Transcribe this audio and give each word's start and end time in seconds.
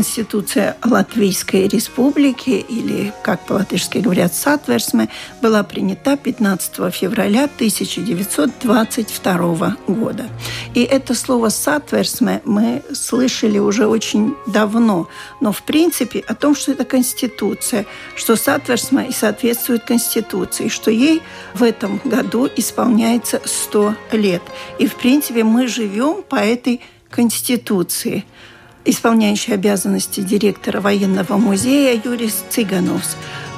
Конституция 0.00 0.78
Латвийской 0.82 1.68
Республики, 1.68 2.64
или, 2.66 3.12
как 3.22 3.44
по-латышски 3.44 3.98
говорят, 3.98 4.34
Сатверсме, 4.34 5.10
была 5.42 5.62
принята 5.62 6.16
15 6.16 6.90
февраля 6.90 7.44
1922 7.44 9.76
года. 9.88 10.26
И 10.72 10.84
это 10.84 11.14
слово 11.14 11.50
«сатверсме» 11.50 12.40
мы 12.46 12.82
слышали 12.94 13.58
уже 13.58 13.86
очень 13.86 14.34
давно, 14.46 15.06
но 15.42 15.52
в 15.52 15.62
принципе 15.64 16.20
о 16.20 16.34
том, 16.34 16.54
что 16.54 16.72
это 16.72 16.86
Конституция, 16.86 17.84
что 18.16 18.36
«сатверсме» 18.36 19.08
и 19.08 19.12
соответствует 19.12 19.84
Конституции, 19.84 20.68
что 20.68 20.90
ей 20.90 21.20
в 21.52 21.62
этом 21.62 22.00
году 22.06 22.48
исполняется 22.56 23.42
100 23.44 23.96
лет. 24.12 24.40
И 24.78 24.86
в 24.86 24.94
принципе 24.94 25.44
мы 25.44 25.68
живем 25.68 26.22
по 26.22 26.36
этой 26.36 26.80
Конституции– 27.10 28.24
исполняющий 28.84 29.52
обязанности 29.52 30.20
директора 30.20 30.80
военного 30.80 31.36
музея 31.36 32.00
Юрис 32.02 32.44
Цыгановс. 32.50 33.16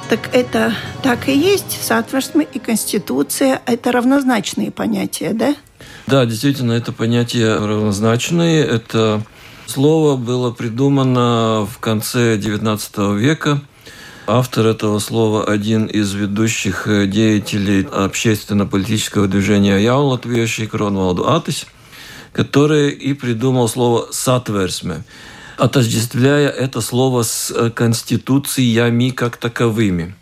Так 0.09 0.29
это 0.33 0.75
так 1.01 1.29
и 1.29 1.37
есть, 1.37 1.79
соответственно, 1.81 2.41
и 2.41 2.59
Конституция– 2.59 3.61
это 3.65 3.91
равнозначные 3.91 4.71
понятия, 4.71 5.33
да? 5.33 5.55
Да, 6.07 6.25
действительно, 6.25 6.73
это 6.73 6.91
понятия 6.91 7.55
равнозначные. 7.55 8.63
Это 8.63 9.21
слово 9.65 10.17
было 10.17 10.51
придумано 10.51 11.67
в 11.71 11.79
конце 11.79 12.37
XIX 12.37 13.17
века. 13.17 13.61
Автор 14.27 14.67
этого 14.67 14.99
слова– 14.99 15.45
один 15.47 15.85
из 15.85 16.13
ведущих 16.13 16.87
деятелей 16.87 17.87
общественно-политического 17.89 19.27
движения 19.27 19.77
«jaunlatvieši» 19.77 20.67
Кронвалду 20.67 21.29
Атис– 21.29 21.65
который 22.33 22.91
и 22.91 23.13
придумал 23.13 23.69
слово 23.69 24.07
«сатверсме», 24.11 25.03
отождествляя 25.57 26.49
это 26.49 26.81
слово 26.81 27.23
с 27.23 27.51
э, 27.51 27.69
конституциями 27.69 29.11
как 29.11 29.37
таковыми. 29.37 30.15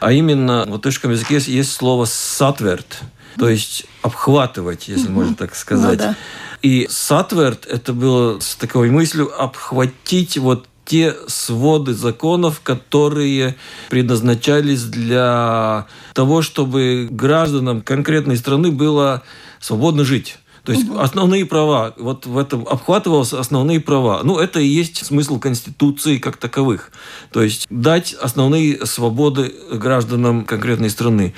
А 0.00 0.12
именно 0.12 0.64
в 0.66 0.70
латышском 0.70 1.10
языке 1.10 1.40
есть 1.44 1.72
слово 1.72 2.06
«satvert», 2.06 3.02
то 3.38 3.48
есть 3.48 3.86
обхватывать, 4.02 4.88
если 4.88 5.06
угу. 5.06 5.12
можно 5.12 5.34
так 5.34 5.54
сказать. 5.54 5.98
Ну, 5.98 6.04
да. 6.06 6.16
И 6.62 6.86
сатверт 6.90 7.66
это 7.66 7.92
было 7.92 8.38
с 8.40 8.54
такой 8.56 8.90
мыслью 8.90 9.30
обхватить 9.40 10.36
вот 10.36 10.66
те 10.84 11.14
своды 11.28 11.94
законов, 11.94 12.60
которые 12.62 13.56
предназначались 13.90 14.82
для 14.82 15.86
того, 16.14 16.42
чтобы 16.42 17.06
гражданам 17.10 17.80
конкретной 17.80 18.36
страны 18.36 18.72
было 18.72 19.22
свободно 19.60 20.04
жить. 20.04 20.38
То 20.70 20.76
есть 20.76 20.88
угу. 20.88 21.00
основные 21.00 21.46
права, 21.46 21.94
вот 21.98 22.26
в 22.26 22.38
этом 22.38 22.64
обхватывалось 22.68 23.32
основные 23.32 23.80
права. 23.80 24.20
Ну, 24.22 24.38
это 24.38 24.60
и 24.60 24.66
есть 24.68 25.04
смысл 25.04 25.40
Конституции 25.40 26.18
как 26.18 26.36
таковых. 26.36 26.92
То 27.32 27.42
есть 27.42 27.66
дать 27.70 28.12
основные 28.12 28.86
свободы 28.86 29.52
гражданам 29.72 30.44
конкретной 30.44 30.90
страны. 30.90 31.34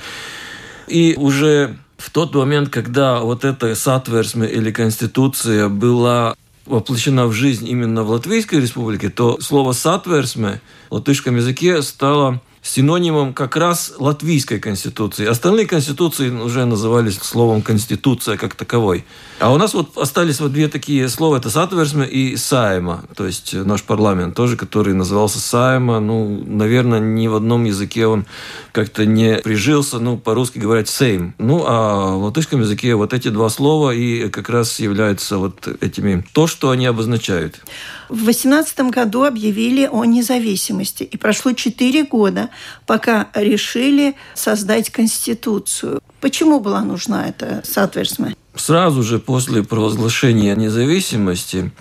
И 0.87 1.15
уже 1.17 1.79
в 1.97 2.11
тот 2.11 2.35
момент, 2.35 2.69
когда 2.69 3.21
вот 3.21 3.47
эта 3.47 3.75
сатверсме 3.75 4.47
или 4.47 4.71
Конституция 4.71 5.71
была 5.71 6.35
воплощена 6.67 7.27
в 7.27 7.33
жизнь 7.33 7.67
именно 7.67 8.03
в 8.03 8.11
Латвийской 8.11 8.61
республике, 8.61 9.09
то 9.09 9.41
слово 9.41 9.73
«сатверсме» 9.73 10.61
в 10.91 10.97
латышском 10.97 11.37
языке 11.37 11.81
стало 11.81 12.43
синонимом 12.63 13.35
как 13.35 13.57
раз 13.57 13.93
латвийской 13.99 14.61
конституции. 14.61 15.27
Остальные 15.27 15.67
конституции 15.67 16.31
уже 16.31 16.65
назывались 16.65 17.19
словом 17.19 17.61
«конституция» 17.61 18.37
как 18.37 18.55
таковой. 18.55 19.05
А 19.41 19.53
у 19.53 19.59
нас 19.59 19.75
вот 19.75 19.99
остались 19.99 20.39
вот 20.39 20.53
две 20.53 20.69
такие 20.69 21.09
слова. 21.09 21.39
Это 21.39 21.51
«сатверсме» 21.51 22.07
и 22.07 22.37
«Saeima». 22.37 23.05
То 23.17 23.27
есть 23.27 23.53
наш 23.53 23.83
парламент 23.83 24.37
тоже, 24.37 24.57
который 24.57 24.95
назывался 24.95 25.41
«Saeima». 25.41 25.99
Ну, 25.99 26.45
наверное, 26.47 27.01
ни 27.01 27.27
в 27.27 27.35
одном 27.35 27.65
языке 27.65 28.07
он 28.07 28.27
как-то 28.71 29.05
не 29.07 29.39
прижился. 29.39 29.99
Ну, 29.99 30.17
по-русски 30.17 30.59
говорят 30.59 30.89
«сейм». 30.89 31.35
Ну, 31.39 31.65
а 31.67 32.17
в 32.17 32.23
латышском 32.23 32.61
языке 32.61 32.95
вот 32.95 33.13
эти 33.13 33.29
два 33.29 33.49
слова 33.49 33.91
и 33.91 34.29
как 34.29 34.49
раз 34.49 34.79
являются 34.79 35.39
вот 35.39 35.67
этими... 35.81 36.25
То, 36.33 36.47
что 36.47 36.71
они 36.71 36.87
обозначают. 36.87 37.61
В 38.09 38.25
18 38.27 38.79
году 38.91 39.25
объявили 39.25 39.89
о 39.91 40.05
независимости. 40.05 41.03
И 41.03 41.17
прошло 41.17 41.53
4 41.53 42.05
года, 42.05 42.51
пока 42.87 43.29
решили 43.35 44.15
создать 44.35 44.91
Конституцию. 44.91 46.01
Почему 46.21 46.61
была 46.61 46.83
нужна 46.83 47.29
эта 47.29 47.63
соответственно? 47.65 48.35
Сразу 48.55 49.03
же 49.03 49.19
после 49.19 49.63
провозглашения 49.63 50.55
независимости 50.55 51.73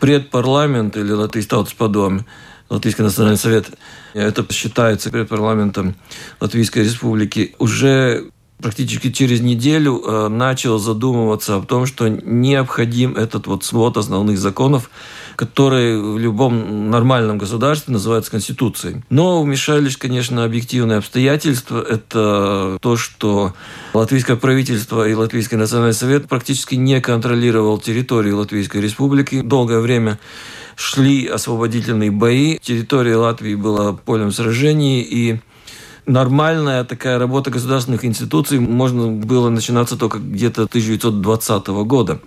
предпарламент 0.00 0.96
или 0.96 1.12
Латвийский 1.12 1.50
Таутспадом, 1.50 2.26
Латвийский 2.68 3.04
национальный 3.04 3.38
совет, 3.38 3.66
это 4.14 4.46
считается 4.52 5.10
предпарламентом 5.10 5.94
Латвийской 6.40 6.84
республики, 6.84 7.54
уже 7.58 8.30
практически 8.58 9.10
через 9.10 9.40
неделю 9.40 10.02
э, 10.04 10.28
начал 10.28 10.78
задумываться 10.78 11.56
о 11.56 11.62
том, 11.62 11.86
что 11.86 12.08
необходим 12.08 13.16
этот 13.16 13.46
вот 13.46 13.64
свод 13.64 13.96
основных 13.96 14.38
законов, 14.38 14.90
который 15.36 16.00
в 16.00 16.18
любом 16.18 16.90
нормальном 16.90 17.38
государстве 17.38 17.92
называется 17.92 18.30
Конституцией. 18.30 19.02
Но 19.10 19.42
вмешались, 19.42 19.96
конечно, 19.96 20.44
объективные 20.44 20.98
обстоятельства. 20.98 21.82
Это 21.82 22.78
то, 22.80 22.96
что 22.96 23.52
латвийское 23.92 24.36
правительство 24.36 25.06
и 25.06 25.14
Латвийский 25.14 25.56
национальный 25.56 25.94
совет 25.94 26.28
практически 26.28 26.74
не 26.74 27.00
контролировал 27.00 27.78
территорию 27.78 28.38
Латвийской 28.38 28.80
республики. 28.80 29.42
Долгое 29.42 29.80
время 29.80 30.18
шли 30.76 31.26
освободительные 31.26 32.10
бои. 32.10 32.58
Территория 32.58 33.16
Латвии 33.16 33.54
была 33.54 33.92
полем 33.92 34.32
сражений, 34.32 35.02
и 35.02 35.38
нормальная 36.06 36.84
такая 36.84 37.18
работа 37.18 37.50
государственных 37.50 38.04
институций 38.04 38.58
можно 38.58 39.08
было 39.08 39.48
начинаться 39.50 39.96
только 39.96 40.18
где-то 40.18 40.62
1920 40.62 41.66
года. 41.68 42.20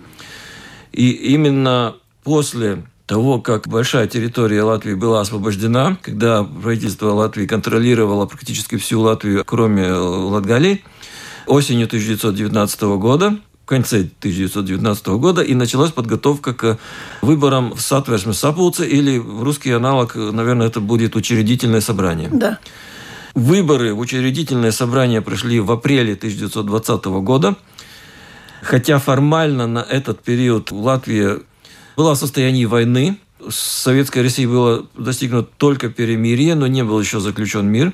И 0.92 1.10
именно 1.10 1.94
после 2.22 2.84
того, 3.06 3.40
как 3.40 3.66
большая 3.66 4.06
территория 4.06 4.62
Латвии 4.62 4.94
была 4.94 5.20
освобождена, 5.20 5.98
когда 6.02 6.44
правительство 6.44 7.10
Латвии 7.10 7.46
контролировало 7.46 8.26
практически 8.26 8.76
всю 8.76 9.00
Латвию, 9.00 9.42
кроме 9.44 9.90
Латгалии, 9.90 10.84
осенью 11.46 11.86
1919 11.86 12.82
года, 12.82 13.36
в 13.64 13.66
конце 13.66 14.00
1919 14.00 15.06
года, 15.08 15.42
и 15.42 15.54
началась 15.54 15.90
подготовка 15.90 16.54
к 16.54 16.78
выборам 17.22 17.74
в 17.74 17.80
Satversmes 17.80 18.32
sapulce, 18.32 18.86
или 18.86 19.16
русский 19.18 19.72
аналог, 19.72 20.14
наверное, 20.14 20.68
это 20.68 20.80
будет 20.80 21.16
учредительное 21.16 21.80
собрание. 21.80 22.28
Да. 22.32 22.58
Выборы 23.34 23.94
в 23.94 24.00
учредительное 24.00 24.72
собрание 24.72 25.22
прошли 25.22 25.60
в 25.60 25.70
апреле 25.70 26.14
1920 26.14 27.04
года. 27.22 27.56
Хотя 28.62 28.98
формально 28.98 29.66
на 29.66 29.78
этот 29.78 30.22
период 30.22 30.70
Латвия 30.70 31.38
была 31.96 32.14
в 32.14 32.18
состоянии 32.18 32.64
войны. 32.64 33.18
С 33.48 33.56
Советской 33.56 34.22
Россией 34.22 34.48
было 34.48 34.86
достигнуто 34.96 35.48
только 35.56 35.88
перемирие, 35.88 36.54
но 36.54 36.66
не 36.66 36.84
был 36.84 37.00
еще 37.00 37.20
заключен 37.20 37.66
мир. 37.66 37.92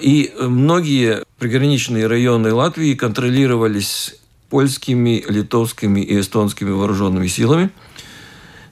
И 0.00 0.32
многие 0.38 1.24
приграничные 1.38 2.06
районы 2.08 2.52
Латвии 2.52 2.94
контролировались 2.94 4.16
польскими, 4.50 5.24
литовскими 5.26 6.00
и 6.00 6.20
эстонскими 6.20 6.70
вооруженными 6.70 7.28
силами. 7.28 7.70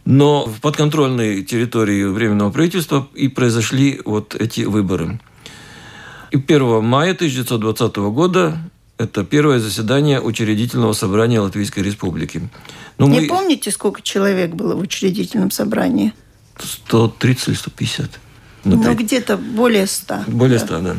Но 0.04 0.44
в 0.44 0.60
подконтрольной 0.60 1.42
территории 1.44 2.04
Временного 2.04 2.50
правительства 2.50 3.08
и 3.14 3.28
произошли 3.28 4.00
вот 4.04 4.34
эти 4.34 4.62
выборы. 4.62 5.20
И 6.30 6.36
1 6.36 6.84
мая 6.84 7.12
1920 7.12 7.96
года 7.96 8.58
это 8.98 9.24
первое 9.24 9.58
заседание 9.58 10.20
учредительного 10.20 10.92
собрания 10.92 11.40
Латвийской 11.40 11.80
Республики. 11.80 12.48
Но 12.98 13.06
ну, 13.06 13.14
Не 13.14 13.20
мы... 13.20 13.26
помните, 13.28 13.70
сколько 13.70 14.02
человек 14.02 14.50
было 14.50 14.74
в 14.74 14.80
учредительном 14.80 15.50
собрании? 15.50 16.12
130 16.58 17.48
или 17.48 17.54
150. 17.54 18.20
Ну, 18.64 18.94
где-то 18.94 19.38
более 19.38 19.86
ста. 19.86 20.22
Более 20.26 20.58
ста, 20.58 20.80
да. 20.80 20.94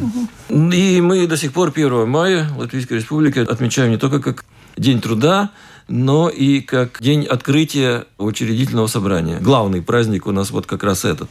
Угу. 0.49 0.71
И 0.71 0.99
мы 0.99 1.27
до 1.27 1.37
сих 1.37 1.53
пор 1.53 1.71
1 1.73 2.09
мая 2.09 2.49
Латвийской 2.57 2.93
Республики 2.93 3.39
отмечаем 3.39 3.91
не 3.91 3.97
только 3.97 4.19
как 4.19 4.43
День 4.77 5.01
труда, 5.01 5.51
но 5.87 6.29
и 6.29 6.61
как 6.61 7.01
день 7.01 7.25
открытия 7.25 8.05
учредительного 8.17 8.87
собрания. 8.87 9.39
Главный 9.39 9.81
праздник 9.81 10.27
у 10.27 10.31
нас 10.31 10.51
вот 10.51 10.65
как 10.65 10.83
раз 10.83 11.05
этот. 11.05 11.29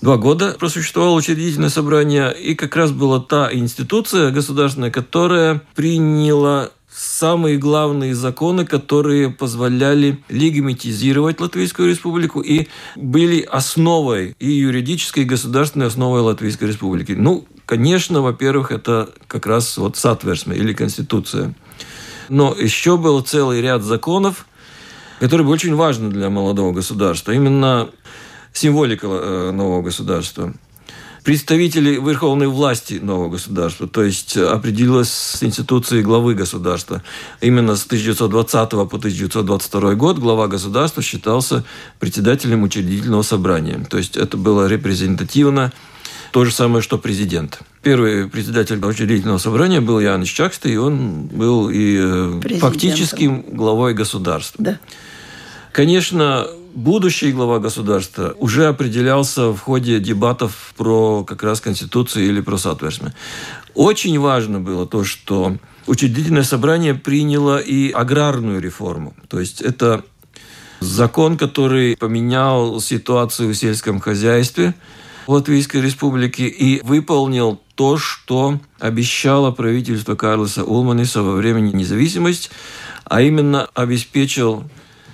Два 0.00 0.16
года 0.16 0.54
просуществовало 0.58 1.16
учредительное 1.16 1.70
собрание, 1.70 2.32
и 2.32 2.54
как 2.54 2.76
раз 2.76 2.92
была 2.92 3.20
та 3.20 3.52
институция 3.52 4.30
государственная, 4.30 4.92
которая 4.92 5.60
приняла 5.74 6.70
самые 6.88 7.58
главные 7.58 8.14
законы, 8.14 8.64
которые 8.64 9.30
позволяли 9.30 10.22
легимитизировать 10.28 11.40
Латвийскую 11.40 11.88
республику 11.88 12.40
и 12.40 12.68
были 12.96 13.40
основой 13.42 14.34
и 14.38 14.50
юридической, 14.50 15.24
и 15.24 15.26
государственной 15.26 15.86
основой 15.86 16.20
Латвийской 16.20 16.68
республики. 16.68 17.12
Ну, 17.12 17.46
конечно, 17.66 18.20
во-первых, 18.20 18.72
это 18.72 19.10
как 19.26 19.46
раз 19.46 19.76
вот 19.78 19.96
сатверсме 19.96 20.56
или 20.56 20.72
конституция. 20.72 21.54
Но 22.28 22.54
еще 22.54 22.96
был 22.96 23.20
целый 23.20 23.60
ряд 23.60 23.82
законов, 23.82 24.46
которые 25.20 25.44
были 25.44 25.54
очень 25.54 25.74
важны 25.74 26.10
для 26.10 26.30
молодого 26.30 26.72
государства. 26.72 27.32
Именно 27.32 27.90
символика 28.58 29.06
э, 29.06 29.50
нового 29.52 29.82
государства– 29.82 30.54
представители 31.28 32.00
верховной 32.00 32.46
власти 32.46 32.94
нового 32.94 33.28
государства, 33.28 33.86
то 33.86 34.02
есть 34.02 34.34
определилась 34.34 35.10
с 35.10 35.42
институцией 35.42 36.02
главы 36.02 36.34
государства. 36.34 37.02
Именно 37.42 37.76
с 37.76 37.84
1920 37.84 38.70
по 38.70 38.96
1922 38.96 39.94
год 39.94 40.18
глава 40.18 40.48
государства 40.48 41.02
считался 41.02 41.64
председателем 41.98 42.62
учредительного 42.62 43.20
собрания. 43.20 43.84
То 43.90 43.98
есть 43.98 44.16
это 44.16 44.38
было 44.38 44.68
репрезентативно 44.68 45.70
то 46.32 46.46
же 46.46 46.50
самое, 46.50 46.82
что 46.82 46.96
президент. 46.96 47.60
Первый 47.82 48.26
председатель 48.26 48.82
учредительного 48.82 49.36
собрания 49.36 49.82
был 49.82 50.00
Янис 50.00 50.28
Чаксты, 50.28 50.72
и 50.72 50.76
он 50.76 51.26
был 51.26 51.68
и 51.70 52.40
фактическим 52.58 53.42
главой 53.52 53.92
государства. 53.92 54.64
Да. 54.64 54.78
Конечно, 55.72 56.46
будущий 56.74 57.32
глава 57.32 57.58
государства 57.58 58.34
уже 58.38 58.66
определялся 58.66 59.52
в 59.52 59.58
ходе 59.58 60.00
дебатов 60.00 60.74
про 60.76 61.24
как 61.24 61.42
раз 61.42 61.60
Конституцию 61.60 62.26
или 62.26 62.40
про 62.40 62.56
Сатверсме. 62.56 63.14
Очень 63.74 64.18
важно 64.18 64.60
было 64.60 64.86
то, 64.86 65.04
что 65.04 65.56
учредительное 65.86 66.42
собрание 66.42 66.94
приняло 66.94 67.58
и 67.58 67.90
аграрную 67.90 68.60
реформу. 68.60 69.14
То 69.28 69.40
есть 69.40 69.60
это 69.60 70.04
закон, 70.80 71.36
который 71.36 71.96
поменял 71.96 72.80
ситуацию 72.80 73.52
в 73.52 73.56
сельском 73.56 74.00
хозяйстве 74.00 74.74
Латвийской 75.26 75.82
республики 75.82 76.42
и 76.42 76.80
выполнил 76.82 77.60
то, 77.74 77.98
что 77.98 78.60
обещало 78.78 79.50
правительство 79.50 80.14
Карлиса 80.14 80.64
Улманиса 80.64 81.22
во 81.22 81.34
время 81.34 81.60
независимости, 81.60 82.50
а 83.04 83.22
именно 83.22 83.68
обеспечил 83.74 84.64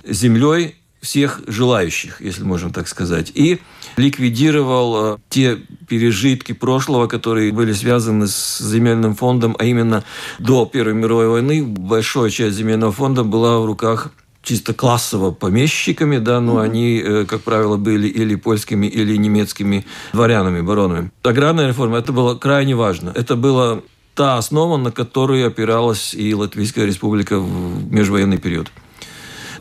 землей 0.03 0.75
всех 1.05 1.41
желающих, 1.47 2.19
если 2.19 2.43
можно 2.43 2.71
так 2.71 2.87
сказать. 2.87 3.31
И 3.35 3.61
ликвидировал 3.95 5.15
э, 5.15 5.17
те 5.29 5.57
пережитки 5.87 6.51
прошлого, 6.51 7.07
которые 7.07 7.51
были 7.51 7.73
связаны 7.73 8.27
с 8.27 8.59
земельным 8.59 9.15
фондом, 9.15 9.55
а 9.59 9.65
именно 9.65 10.03
до 10.39 10.65
Первой 10.65 10.95
мировой 10.95 11.29
войны 11.29 11.63
большая 11.63 12.29
часть 12.29 12.57
земельного 12.57 12.91
фонда 12.91 13.23
была 13.23 13.59
в 13.59 13.65
руках 13.65 14.11
чисто 14.41 14.73
классово 14.73 15.31
помещиками, 15.31 16.17
да, 16.17 16.39
но 16.39 16.59
они, 16.59 17.01
э, 17.03 17.25
как 17.25 17.41
правило, 17.41 17.77
были 17.77 18.07
или 18.07 18.35
польскими, 18.35 18.87
или 18.87 19.15
немецкими 19.17 19.85
дворянами, 20.13 20.61
баронами. 20.61 21.11
Аграрная 21.23 21.67
реформа, 21.67 21.97
это 21.97 22.13
было 22.13 22.35
крайне 22.35 22.75
важно. 22.75 23.11
Это 23.15 23.35
была 23.35 23.81
та 24.15 24.37
основа, 24.37 24.77
на 24.77 24.91
которую 24.91 25.45
опиралась 25.45 26.13
и 26.13 26.33
Латвийская 26.33 26.85
республика 26.85 27.37
в 27.37 27.93
межвоенный 27.93 28.37
период. 28.37 28.71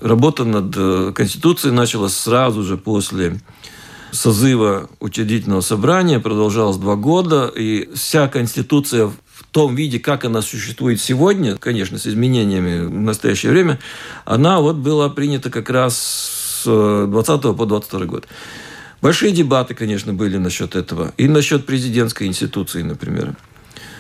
Работа 0.05 0.45
над 0.45 0.75
э, 0.77 1.13
Конституцией 1.15 1.73
началась 1.73 2.15
сразу 2.15 2.63
же 2.63 2.77
после 2.77 3.41
созыва 4.13 4.91
учредительного 5.01 5.63
собрания, 5.63 6.21
продолжалась 6.21 6.77
два 6.77 6.95
года, 6.95 7.47
и 7.47 7.89
вся 7.95 8.29
Конституция 8.29 9.07
в 9.07 9.45
том 9.51 9.75
виде, 9.75 9.99
как 9.99 10.27
она 10.27 10.43
существует 10.43 11.01
сегодня, 11.01 11.57
конечно, 11.57 11.97
с 11.97 12.07
изменениями 12.07 12.85
в 12.85 12.93
настоящее 12.93 13.53
время, 13.53 13.79
она 14.27 14.61
вот 14.61 14.77
была 14.77 15.09
принята 15.09 15.49
как 15.49 15.71
раз 15.71 15.97
с 15.97 17.07
20 17.07 17.57
по 17.57 17.65
22 17.65 18.05
год. 18.05 18.29
Большие 19.01 19.33
дебаты, 19.33 19.73
конечно, 19.73 20.13
были 20.13 20.37
насчет 20.37 20.77
этого. 20.77 21.15
И 21.17 21.29
насчет 21.29 21.65
президентской 21.65 22.27
институции, 22.27 22.83
например. 22.83 23.37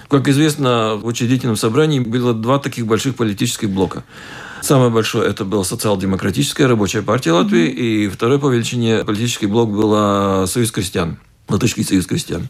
Как 0.09 0.29
известно, 0.29 0.97
в 0.97 1.06
учредительном 1.06 1.56
собрании 1.56 2.01
было 2.01 2.35
два 2.35 2.59
таких 2.59 2.87
больших 2.87 3.17
политических 3.17 3.71
блока. 3.71 4.05
Самое 4.64 4.90
большое 4.90 5.28
это 5.28 5.44
была 5.44 5.62
социал-демократическая 5.62 6.64
рабочая 6.64 7.02
партия 7.02 7.32
Латвии, 7.32 7.69
и 7.69 8.08
второй 8.08 8.38
по 8.38 8.49
величине 8.49 9.05
политический 9.05 9.44
блок 9.44 9.70
был 9.70 10.46
Союз 10.46 10.72
крестьян, 10.72 11.19
Латышский 11.50 11.84
союз 11.84 12.06
крестьян. 12.06 12.49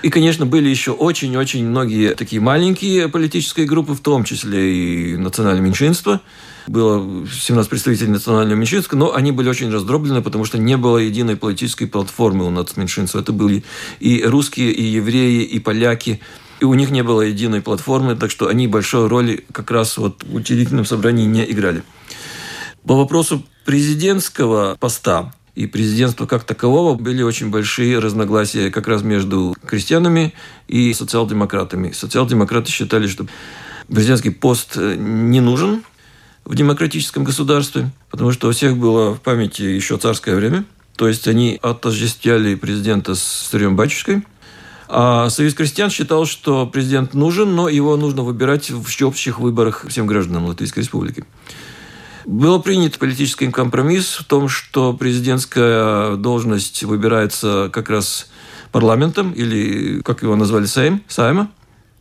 И, 0.00 0.08
конечно, 0.08 0.46
были 0.46 0.70
еще 0.70 0.92
очень-очень 0.92 1.66
многие 1.66 2.14
такие 2.14 2.40
маленькие 2.40 3.08
политические 3.08 3.66
группы, 3.66 3.92
в 3.92 4.00
том 4.00 4.24
числе 4.24 5.12
и 5.12 5.16
национальное 5.18 5.60
меньшинство. 5.60 6.22
Было 6.68 7.06
17 7.30 7.68
представителей 7.68 8.08
национального 8.08 8.56
меньшинства, 8.56 8.96
но 8.96 9.14
они 9.14 9.30
были 9.30 9.50
очень 9.50 9.70
раздроблены, 9.70 10.22
потому 10.22 10.46
что 10.46 10.56
не 10.56 10.78
было 10.78 10.96
единой 10.96 11.36
политической 11.36 11.84
платформы 11.84 12.46
у 12.46 12.50
нацменьшинства. 12.50 13.20
Это 13.20 13.32
были 13.32 13.62
и 14.00 14.22
русские, 14.22 14.72
и 14.72 14.82
евреи, 14.82 15.42
и 15.42 15.58
поляки– 15.58 16.18
и 16.60 16.64
у 16.64 16.74
них 16.74 16.90
не 16.90 17.02
было 17.02 17.22
единой 17.22 17.60
платформы, 17.60 18.16
так 18.16 18.30
что 18.30 18.48
они 18.48 18.66
большой 18.66 19.08
роли 19.08 19.44
как 19.52 19.70
раз 19.70 19.96
вот 19.98 20.22
в 20.24 20.34
учредительном 20.34 20.84
собрании 20.84 21.26
не 21.26 21.50
играли. 21.50 21.82
По 22.86 22.94
вопросу 22.94 23.44
президентского 23.64 24.76
поста 24.78 25.32
и 25.54 25.66
президентства 25.66 26.26
как 26.26 26.44
такового 26.44 26.94
были 26.94 27.22
очень 27.22 27.50
большие 27.50 27.98
разногласия 27.98 28.70
как 28.70 28.86
раз 28.88 29.02
между 29.02 29.56
крестьянами 29.66 30.34
и 30.68 30.92
социал-демократами. 30.92 31.92
Социал-демократы 31.92 32.70
считали, 32.70 33.08
что 33.08 33.26
президентский 33.88 34.30
пост 34.30 34.76
не 34.76 35.40
нужен 35.40 35.82
в 36.44 36.54
демократическом 36.54 37.24
государстве, 37.24 37.90
потому 38.10 38.32
что 38.32 38.48
у 38.48 38.52
всех 38.52 38.76
было 38.76 39.14
в 39.14 39.20
памяти 39.20 39.62
еще 39.62 39.96
царское 39.96 40.36
время. 40.36 40.64
То 40.94 41.08
есть 41.08 41.26
они 41.28 41.58
отождествляли 41.60 42.54
президента 42.54 43.14
с 43.14 43.48
царем 43.50 43.76
батюшкой– 43.76 44.22
Союз 44.88 45.54
крестьян 45.54 45.90
считал, 45.90 46.26
что 46.26 46.66
президент 46.66 47.12
нужен, 47.12 47.54
но 47.54 47.68
его 47.68 47.96
нужно 47.96 48.22
выбирать 48.22 48.70
в 48.70 48.84
всеобщих 48.84 49.40
выборах 49.40 49.84
всем 49.88 50.06
гражданам 50.06 50.46
Латвийской 50.46 50.80
Республики. 50.80 51.24
Был 52.24 52.60
принят 52.62 52.98
политический 52.98 53.50
компромисс 53.50 54.14
в 54.14 54.24
том, 54.24 54.48
что 54.48 54.92
президентская 54.92 56.16
должность 56.16 56.82
выбирается 56.84 57.70
как 57.72 57.90
раз 57.90 58.28
парламентом, 58.72 59.32
или, 59.32 60.00
как 60.02 60.22
его 60.22 60.36
назвали, 60.36 60.66
Сейм, 60.66 61.02
Сайма, 61.08 61.50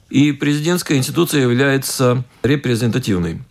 и 0.10 0.32
президентская 0.32 0.98
институция 0.98 1.42
является 1.42 2.24
репрезентативной. 2.44 3.42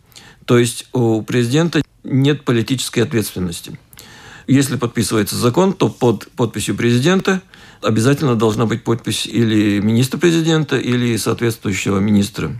То 0.45 0.59
есть 0.59 0.87
у 0.93 1.23
президента 1.23 1.83
нет 2.05 2.45
политической 2.45 3.01
ответственности. 3.01 3.79
Если 4.47 4.77
подписывается 4.77 5.37
закон, 5.37 5.73
то 5.73 5.89
под 5.89 6.31
подписью 6.37 6.77
президента– 6.77 7.41
обязательно 7.85 8.35
должна 8.35 8.67
быть 8.67 8.83
подпись 8.83 9.27
или 9.27 9.81
министра-президента, 9.81 10.77
или 10.77 11.17
соответствующего 11.17 11.99
министра. 11.99 12.53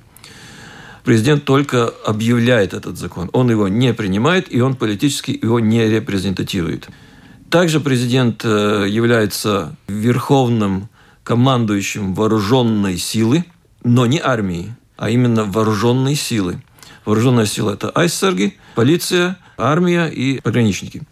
Президент 1.05 1.45
только 1.45 1.89
объявляет 2.07 2.73
этот 2.73 2.97
закон. 2.97 3.29
Он 3.33 3.51
его 3.51 3.69
не 3.69 3.93
принимает, 3.93 4.53
и 4.53 4.61
он 4.61 4.75
политически 4.75 5.39
его 5.43 5.61
не 5.61 5.87
репрезентативует. 5.89 6.89
Также 7.51 7.81
президент 7.81 8.43
э, 8.45 8.87
является 8.89 9.77
верховным 9.87 10.89
командующим 11.23 12.15
вооруженной 12.15 12.97
силы, 12.97 13.45
но 13.83 14.07
не 14.07 14.19
армии, 14.19 14.75
а 14.97 15.11
именно 15.11 15.45
вооруженной 15.45 16.15
силы. 16.15 16.63
Вооруженная 17.05 17.47
сила– 17.47 17.73
это 17.75 17.93
айсерги, 17.95 18.57
полиция, 18.75 19.37
армия 19.59 20.07
и 20.07 20.41
пограничники. 20.41 21.03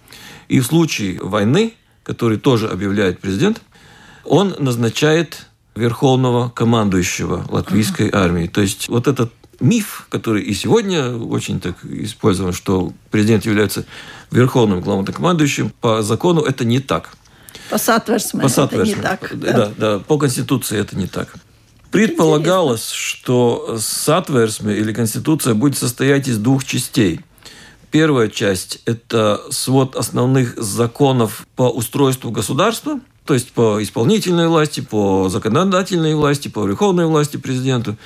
И 0.48 0.60
в 0.60 0.66
случае 0.66 1.20
войны, 1.20 1.74
который 2.02 2.38
тоже 2.38 2.68
объявляет 2.68 3.20
президент– 3.20 3.60
он 4.24 4.54
назначает 4.58 5.46
верховного 5.74 6.50
командующего 6.50 7.46
латвийской 7.48 8.10
армии. 8.12 8.46
То 8.46 8.60
есть 8.60 8.88
вот 8.88 9.06
этот 9.08 9.32
миф, 9.60 10.06
который 10.10 10.42
и 10.42 10.52
сегодня 10.54 11.16
очень 11.16 11.60
так 11.60 11.76
использован, 11.84 12.52
что 12.52 12.92
президент 13.10 13.46
является 13.46 13.84
верховным 14.30 14.80
главнокомандующим, 14.80 15.72
по 15.80 16.02
закону 16.02 16.42
это 16.42 16.64
не 16.64 16.80
так. 16.80 17.10
По 17.70 17.78
сатверсме, 17.78 18.44
это 18.46 18.84
не 18.84 18.94
так. 18.94 19.30
Да. 19.34 19.52
да, 19.52 19.72
да, 19.76 19.98
по 20.00 20.18
Конституции 20.18 20.78
это 20.78 20.96
не 20.96 21.06
так. 21.06 21.34
Предполагалось, 21.90 22.80
Интересно. 22.80 22.96
что 22.96 23.78
сатверсме 23.78 24.74
или 24.74 24.92
Конституция 24.92 25.54
будет 25.54 25.76
состоять 25.76 26.26
из 26.26 26.38
двух 26.38 26.64
частей. 26.64 27.20
Первая 27.90 28.28
часть– 28.28 28.80
это 28.86 29.42
свод 29.50 29.96
основных 29.96 30.56
законов 30.56 31.46
по 31.54 31.68
устройству 31.68 32.30
государства, 32.30 33.00
то 33.24 33.34
есть 33.34 33.52
по 33.52 33.82
исполнительной 33.82 34.48
власти, 34.48 34.80
по 34.80 35.28
законодательной 35.28 36.14
власти, 36.14 36.48
по 36.48 36.66
верховной 36.66 37.06
власти 37.06 37.36
президенту. 37.36 37.96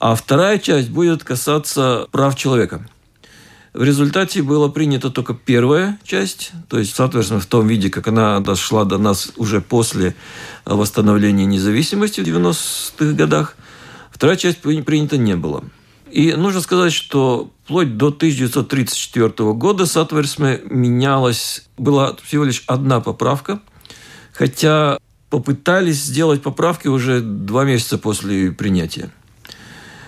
А 0.00 0.14
вторая 0.14 0.58
часть 0.58 0.90
будет 0.90 1.24
касаться 1.24 2.06
прав 2.10 2.36
человека. 2.36 2.86
В 3.74 3.82
результате 3.82 4.42
была 4.42 4.68
принята 4.68 5.10
только 5.10 5.34
первая 5.34 5.98
часть, 6.02 6.52
то 6.68 6.78
есть, 6.78 6.94
соответственно, 6.94 7.40
в 7.40 7.46
том 7.46 7.66
виде, 7.66 7.90
как 7.90 8.08
она 8.08 8.40
дошла 8.40 8.84
до 8.84 8.98
нас 8.98 9.32
уже 9.36 9.60
после 9.60 10.14
восстановления 10.64 11.44
независимости 11.44 12.20
в 12.20 12.24
90-х 12.24 13.12
годах. 13.12 13.56
Вторая 14.10 14.36
часть 14.36 14.58
принята 14.60 15.16
не 15.16 15.36
была. 15.36 15.62
И 16.10 16.32
нужно 16.32 16.60
сказать, 16.60 16.92
что 16.92 17.50
вплоть 17.64 17.96
до 17.96 18.08
1934 18.08 19.52
года 19.52 19.84
Сатверсме 19.84 20.60
менялась, 20.64 21.68
была 21.76 22.16
всего 22.24 22.44
лишь 22.44 22.64
одна 22.66 23.00
поправка, 23.00 23.60
хотя 24.38 24.98
попытались 25.30 26.02
сделать 26.02 26.42
поправки 26.42 26.86
уже 26.86 27.20
два 27.20 27.64
месяца 27.64 27.98
после 27.98 28.52
принятия. 28.52 29.10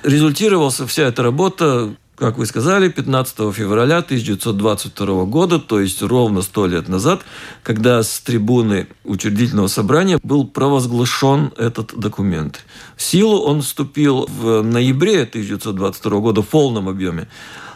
Результировался 0.04 0.86
вся 0.86 1.02
эта 1.04 1.22
работа 1.22 1.94
как 2.16 2.36
вы 2.36 2.44
сказали, 2.44 2.90
15 2.90 3.34
февраля 3.54 3.98
1922 3.98 5.24
года, 5.24 5.58
то 5.58 5.80
есть 5.80 6.02
ровно 6.02 6.42
сто 6.42 6.66
лет 6.66 6.86
назад, 6.86 7.22
когда 7.62 8.02
с 8.02 8.20
трибуны 8.20 8.88
учредительного 9.04 9.68
собрания 9.68 10.20
был 10.22 10.46
провозглашен 10.46 11.50
этот 11.56 11.98
документ. 11.98 12.66
В 12.94 13.02
силу 13.02 13.38
он 13.38 13.62
вступил 13.62 14.26
в 14.26 14.60
ноябре 14.60 15.22
1922 15.22 16.20
года 16.20 16.42
в 16.42 16.48
полном 16.48 16.90
объеме, 16.90 17.26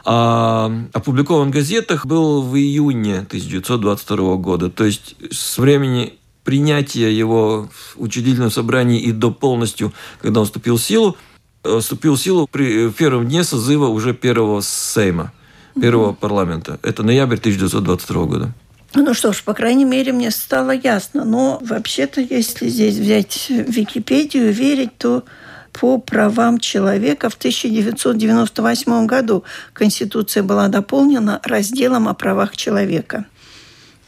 а 0.04 0.70
опубликован 0.92 1.48
в 1.48 1.52
газетах 1.52 2.04
был 2.04 2.42
в 2.42 2.54
июне 2.54 3.20
1922 3.20 4.36
года. 4.36 4.68
То 4.68 4.84
есть 4.84 5.16
с 5.30 5.56
времени 5.56 6.18
принятия 6.44 7.12
его 7.12 7.68
в 7.72 8.00
учредительном 8.00 8.50
собрании 8.50 9.00
и 9.00 9.12
до 9.12 9.30
полностью, 9.30 9.92
когда 10.20 10.40
он 10.40 10.46
вступил 10.46 10.76
в 10.76 10.82
силу, 10.82 11.16
Э, 11.64 11.78
вступил 11.80 12.14
в 12.14 12.20
силу 12.20 12.46
при 12.46 12.90
первом 12.90 13.26
дне 13.26 13.42
созыва 13.42 13.86
уже 13.86 14.12
первого 14.12 14.60
Сейма, 14.60 15.32
первого 15.80 16.10
угу. 16.10 16.18
парламента. 16.20 16.78
Это 16.82 17.02
ноябрь 17.02 17.36
1922 17.36 18.24
года. 18.24 18.52
Ну 18.94 19.14
что 19.14 19.32
ж, 19.32 19.42
по 19.42 19.54
крайней 19.54 19.86
мере, 19.86 20.12
мне 20.12 20.30
стало 20.30 20.70
ясно. 20.70 21.24
Но 21.24 21.58
вообще-то, 21.62 22.20
если 22.20 22.68
здесь 22.68 22.96
взять 22.96 23.46
Википедию 23.48 24.50
и 24.50 24.52
верить, 24.52 24.96
то 24.98 25.24
по 25.72 25.98
правам 25.98 26.58
человека 26.58 27.28
в 27.30 27.34
1998 27.34 29.06
году 29.06 29.42
Конституция 29.72 30.44
была 30.44 30.68
дополнена 30.68 31.40
разделом 31.42 32.06
о 32.06 32.14
правах 32.14 32.56
человека. 32.56 33.24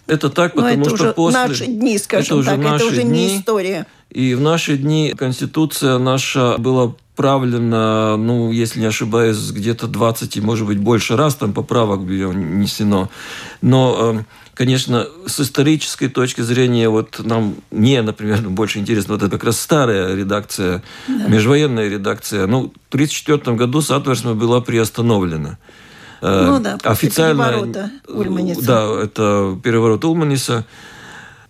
Это 0.06 0.30
так, 0.30 0.54
потому 0.54 0.82
это 0.82 0.84
что 0.84 0.94
уже 0.94 1.12
после... 1.12 1.40
наши 1.40 1.66
дни, 1.66 1.98
скажем 1.98 2.40
это 2.40 2.50
так, 2.50 2.60
это 2.60 2.84
уже 2.86 3.02
дни, 3.02 3.26
не 3.26 3.38
история. 3.38 3.86
И 4.10 4.34
в 4.34 4.40
наши 4.40 4.76
дни 4.76 5.14
Конституция 5.16 5.98
наша 5.98 6.56
была 6.58 6.94
правлено, 7.16 8.16
ну, 8.16 8.52
если 8.52 8.80
не 8.80 8.86
ошибаюсь, 8.86 9.50
где-то 9.50 9.88
20 9.88 10.36
и, 10.36 10.40
может 10.40 10.66
быть, 10.66 10.78
больше 10.78 11.16
раз 11.16 11.34
там 11.34 11.52
поправок 11.52 12.04
было 12.04 12.28
внесено. 12.28 13.10
Но, 13.62 13.96
эм, 13.98 14.26
конечно, 14.54 15.06
с 15.26 15.40
исторической 15.40 16.08
точки 16.08 16.42
зрения, 16.42 16.88
вот 16.88 17.20
нам, 17.24 17.56
мне, 17.70 18.02
например, 18.02 18.42
больше 18.48 18.78
интересно, 18.78 19.14
вот 19.14 19.22
это 19.22 19.30
как 19.32 19.44
раз 19.44 19.58
старая 19.58 20.14
редакция, 20.14 20.82
да. 21.08 21.26
межвоенная 21.26 21.88
редакция. 21.88 22.46
Ну, 22.46 22.72
в 22.90 22.94
1934 22.94 23.56
году 23.56 23.80
Сатверсма 23.80 24.34
была 24.34 24.60
приостановлена. 24.60 25.58
Э, 26.26 26.46
ну 26.46 26.58
да, 26.58 26.76
официально, 26.82 27.44
переворота 27.44 27.90
Ульманиса. 28.08 28.62
Да, 28.62 29.02
это 29.02 29.58
переворот 29.62 30.04
Ульманиса. 30.04 30.64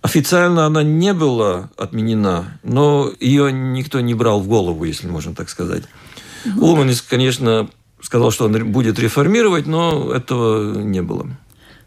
Официально 0.03 0.67
она 0.67 0.83
не 0.83 1.15
была 1.15 1.71
отменена, 1.79 2.59
но 2.63 3.11
ее 3.19 3.51
никто 3.51 4.01
не 4.01 4.15
брал 4.15 4.41
в 4.41 4.49
голову, 4.49 4.85
если 4.85 5.09
можно 5.09 5.35
так 5.35 5.49
сказать. 5.49 5.85
Угу. 6.45 6.65
Улманис, 6.65 7.01
конечно, 7.01 7.69
сказал, 8.03 8.31
что 8.31 8.45
он 8.45 8.71
будет 8.71 8.99
реформировать, 8.99 9.67
но 9.67 10.13
этого 10.13 10.79
не 10.79 11.01
было. 11.01 11.27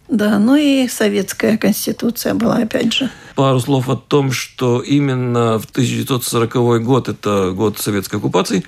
Да, 0.09 0.39
ну 0.39 0.55
и 0.55 0.87
советская 0.87 1.57
конституция 1.57 2.33
была, 2.33 2.55
опять 2.55 2.91
же. 2.93 3.11
Пару 3.35 3.59
слов 3.59 3.87
о 3.87 3.95
том, 3.95 4.31
что 4.31 4.81
именно 4.81 5.59
в 5.59 5.65
1940 5.65 6.83
год, 6.83 7.07
это 7.07 7.51
год 7.51 7.77
советской 7.77 8.15
оккупации, 8.15 8.65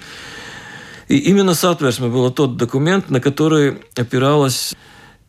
и 1.12 1.18
именно 1.18 1.56
соответственно 1.56 2.10
был 2.10 2.32
тот 2.32 2.56
документ, 2.56 3.10
на 3.10 3.20
который 3.20 3.80
опиралась 3.98 4.74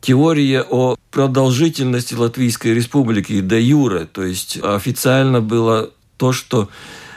теория 0.00 0.62
о 0.62 0.96
продолжительности 1.10 2.14
Латвийской 2.14 2.72
республики 2.72 3.40
де 3.40 3.60
юре, 3.60 4.06
то 4.06 4.22
есть 4.22 4.58
официально 4.62 5.40
было 5.40 5.90
то, 6.16 6.32
что 6.32 6.68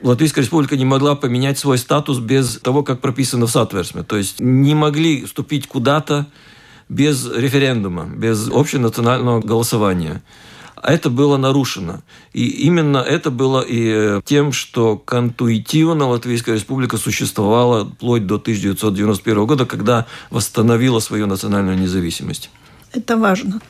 Латвийская 0.02 0.44
республика 0.44 0.76
не 0.78 0.86
могла 0.86 1.16
поменять 1.16 1.60
свой 1.60 1.78
статус 1.78 2.18
без 2.18 2.60
того, 2.60 2.84
как 2.84 3.02
прописано 3.02 3.46
в 3.46 3.52
Сатверсме. 3.52 4.02
То 4.02 4.18
есть 4.18 4.40
не 4.40 4.74
могли 4.74 5.26
вступить 5.26 5.68
куда-то 5.68 6.26
без 6.90 7.32
референдума, 7.32 8.06
без 8.06 8.50
общенационального 8.52 9.42
голосования. 9.42 10.24
А 10.86 10.94
это 10.94 11.10
было 11.10 11.38
нарушено. 11.38 12.04
И 12.32 12.48
именно 12.48 13.00
это 13.00 13.32
было 13.32 13.66
и 13.68 14.22
тем, 14.24 14.52
что 14.52 14.98
контуитивно 14.98 16.10
Латвийская 16.10 16.54
республика 16.54 16.98
существовала 16.98 17.86
вплоть 17.86 18.28
до 18.28 18.36
1991 18.36 19.46
года, 19.48 19.66
когда 19.66 20.06
восстановила 20.30 21.00
свою 21.00 21.26
национальную 21.26 21.76
независимость. 21.76 22.52
Это 22.94 23.18
важно, 23.18 23.62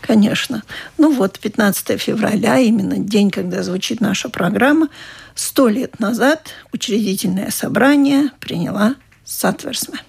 конечно. 0.00 0.64
Ну 0.98 1.14
вот, 1.14 1.38
15 1.38 2.00
февраля, 2.00 2.58
именно 2.58 2.98
день, 2.98 3.30
когда 3.30 3.62
звучит 3.62 4.00
наша 4.00 4.28
программа, 4.28 4.88
сто 5.36 5.68
лет 5.68 6.00
назад 6.00 6.48
учредительное 6.72 7.52
собрание 7.52 8.30
приняла 8.40 8.96
Сатверсме. 9.24 10.00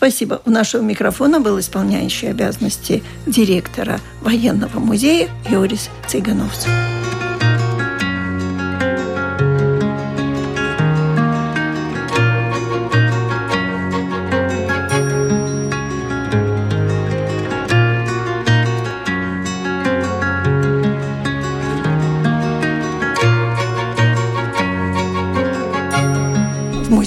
Спасибо. 0.00 0.40
У 0.46 0.50
нашего 0.50 0.80
микрофона 0.80 1.40
был 1.40 1.60
исполняющий 1.60 2.28
обязанности 2.28 3.02
директора 3.26 4.00
военного 4.22 4.78
музея 4.78 5.28
Юрис 5.50 5.90
Цыгановцев. 6.08 6.70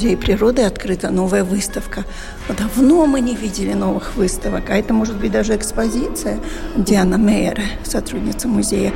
Музее 0.03 0.17
природы 0.17 0.63
открыта 0.63 1.11
новая 1.11 1.45
выставка. 1.45 2.03
Давно 2.49 3.05
мы 3.05 3.21
не 3.21 3.37
видели 3.37 3.71
новых 3.71 4.17
выставок, 4.17 4.69
а 4.69 4.75
это 4.75 4.93
может 4.93 5.15
быть 5.15 5.31
даже 5.31 5.55
экспозиция. 5.55 6.39
Диана 6.75 7.17
Мейер, 7.17 7.61
сотрудница 7.85 8.49
музея, 8.49 8.91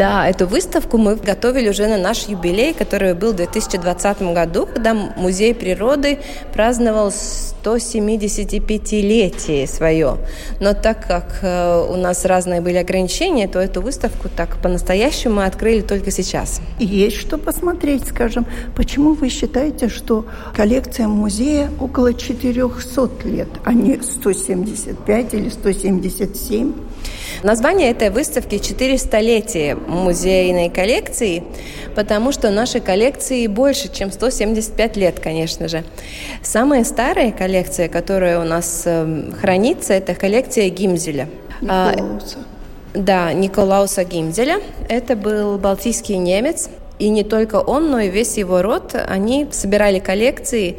да, 0.00 0.26
эту 0.26 0.46
выставку 0.46 0.96
мы 0.96 1.14
готовили 1.14 1.68
уже 1.68 1.86
на 1.86 1.98
наш 1.98 2.26
юбилей, 2.26 2.72
который 2.72 3.12
был 3.12 3.34
в 3.34 3.36
2020 3.36 4.22
году, 4.32 4.64
когда 4.64 4.94
Музей 4.94 5.54
природы 5.54 6.20
праздновал 6.54 7.08
175-летие 7.08 9.66
свое. 9.66 10.16
Но 10.58 10.72
так 10.72 11.06
как 11.06 11.40
э, 11.42 11.86
у 11.86 11.96
нас 11.96 12.24
разные 12.24 12.62
были 12.62 12.78
ограничения, 12.78 13.46
то 13.46 13.58
эту 13.58 13.82
выставку 13.82 14.30
так 14.34 14.56
по-настоящему 14.62 15.34
мы 15.34 15.44
открыли 15.44 15.82
только 15.82 16.10
сейчас. 16.10 16.62
Есть 16.78 17.16
что 17.16 17.36
посмотреть, 17.36 18.08
скажем. 18.08 18.46
Почему 18.74 19.12
вы 19.12 19.28
считаете, 19.28 19.90
что 19.90 20.24
коллекция 20.56 21.08
музея 21.08 21.70
около 21.78 22.14
400 22.14 23.28
лет, 23.28 23.48
а 23.66 23.74
не 23.74 24.00
175 24.00 25.34
или 25.34 25.50
177? 25.50 26.72
Название 27.42 27.90
этой 27.90 28.10
выставки 28.10 28.56
«400-летие 28.56 29.74
музейной 29.74 30.68
коллекции», 30.68 31.42
потому 31.94 32.32
что 32.32 32.50
нашей 32.50 32.80
коллекции 32.80 33.46
больше, 33.46 33.92
чем 33.92 34.12
175 34.12 34.96
лет, 34.96 35.20
конечно 35.20 35.68
же. 35.68 35.84
Самая 36.42 36.84
старая 36.84 37.32
коллекция, 37.32 37.88
которая 37.88 38.40
у 38.40 38.44
нас 38.44 38.82
эм, 38.84 39.34
хранится, 39.40 39.94
это 39.94 40.14
коллекция 40.14 40.68
Гимзеля. 40.68 41.28
Николауса. 41.60 42.38
Да, 42.94 43.32
Николауса 43.32 44.04
Гимзеля. 44.04 44.60
Это 44.88 45.16
был 45.16 45.58
балтийский 45.58 46.16
немец. 46.16 46.68
И 46.98 47.08
не 47.08 47.24
только 47.24 47.56
он, 47.56 47.90
но 47.90 48.00
и 48.00 48.10
весь 48.10 48.36
его 48.36 48.60
род, 48.60 48.94
они 49.08 49.48
собирали 49.52 50.00
коллекции 50.00 50.76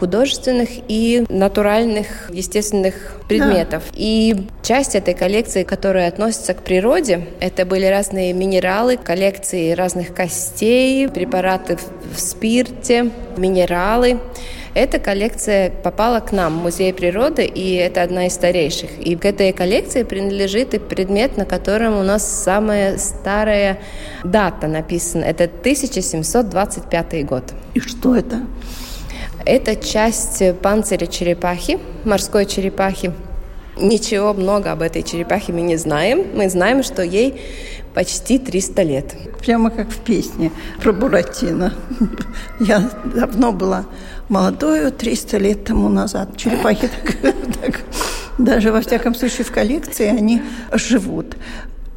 художественных 0.00 0.70
и 0.88 1.24
натуральных, 1.28 2.30
естественных 2.30 3.20
предметов. 3.28 3.84
Да. 3.90 3.96
И 3.96 4.46
часть 4.62 4.96
этой 4.96 5.14
коллекции, 5.14 5.62
которая 5.62 6.08
относится 6.08 6.54
к 6.54 6.62
природе, 6.62 7.26
это 7.38 7.66
были 7.66 7.84
разные 7.84 8.32
минералы, 8.32 8.96
коллекции 8.96 9.72
разных 9.72 10.14
костей, 10.14 11.08
препараты 11.08 11.76
в 12.14 12.18
спирте, 12.18 13.10
минералы. 13.36 14.18
Эта 14.72 14.98
коллекция 15.00 15.70
попала 15.70 16.20
к 16.20 16.32
нам 16.32 16.60
в 16.60 16.62
Музей 16.62 16.94
природы, 16.94 17.44
и 17.44 17.74
это 17.74 18.02
одна 18.02 18.26
из 18.26 18.34
старейших. 18.34 18.98
И 19.00 19.16
к 19.16 19.24
этой 19.24 19.52
коллекции 19.52 20.04
принадлежит 20.04 20.74
и 20.74 20.78
предмет, 20.78 21.36
на 21.36 21.44
котором 21.44 21.98
у 21.98 22.02
нас 22.02 22.24
самая 22.24 22.96
старая 22.98 23.78
дата 24.22 24.68
написана. 24.68 25.24
Это 25.24 25.44
1725 25.44 27.26
год. 27.26 27.44
И 27.74 27.80
что 27.80 28.14
это? 28.14 28.42
Это 29.46 29.74
часть 29.76 30.42
панциря 30.60 31.06
черепахи, 31.06 31.78
морской 32.04 32.44
черепахи. 32.46 33.12
Ничего 33.76 34.34
много 34.34 34.72
об 34.72 34.82
этой 34.82 35.02
черепахе 35.02 35.52
мы 35.52 35.62
не 35.62 35.76
знаем. 35.76 36.26
Мы 36.34 36.50
знаем, 36.50 36.82
что 36.82 37.02
ей 37.02 37.40
почти 37.94 38.38
300 38.38 38.82
лет. 38.82 39.14
Прямо 39.40 39.70
как 39.70 39.88
в 39.88 39.98
песне 39.98 40.52
про 40.82 40.92
Буратино. 40.92 41.72
Я 42.60 42.90
давно 43.04 43.52
была 43.52 43.86
молодою, 44.28 44.92
300 44.92 45.38
лет 45.38 45.64
тому 45.64 45.88
назад. 45.88 46.36
Черепахи 46.36 46.88
так, 46.88 47.34
так, 47.62 47.80
даже 48.38 48.72
во 48.72 48.80
всяком 48.82 49.14
случае 49.14 49.44
в 49.44 49.52
коллекции 49.52 50.06
они 50.06 50.42
живут. 50.72 51.36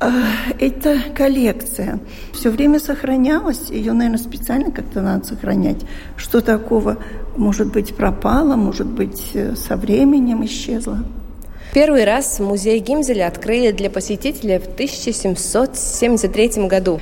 А, 0.03 0.11
эта 0.59 0.97
коллекция 1.15 1.99
все 2.33 2.49
время 2.49 2.79
сохранялась, 2.79 3.69
ее, 3.69 3.93
наверное, 3.93 4.19
специально 4.19 4.69
как-то 4.69 5.01
надо 5.01 5.25
сохранять. 5.25 5.77
Что 6.17 6.41
такого, 6.41 6.97
может 7.37 7.71
быть, 7.71 7.95
пропало, 7.95 8.57
может 8.57 8.87
быть, 8.87 9.31
э, 9.33 9.55
со 9.55 9.77
временем 9.77 10.43
исчезло? 10.43 11.05
Первый 11.73 12.03
раз 12.03 12.41
музей 12.41 12.79
Гимзеля 12.79 13.27
открыли 13.27 13.71
для 13.71 13.89
посетителей 13.89 14.59
в 14.59 14.67
1773 14.67 16.67
году. 16.67 16.99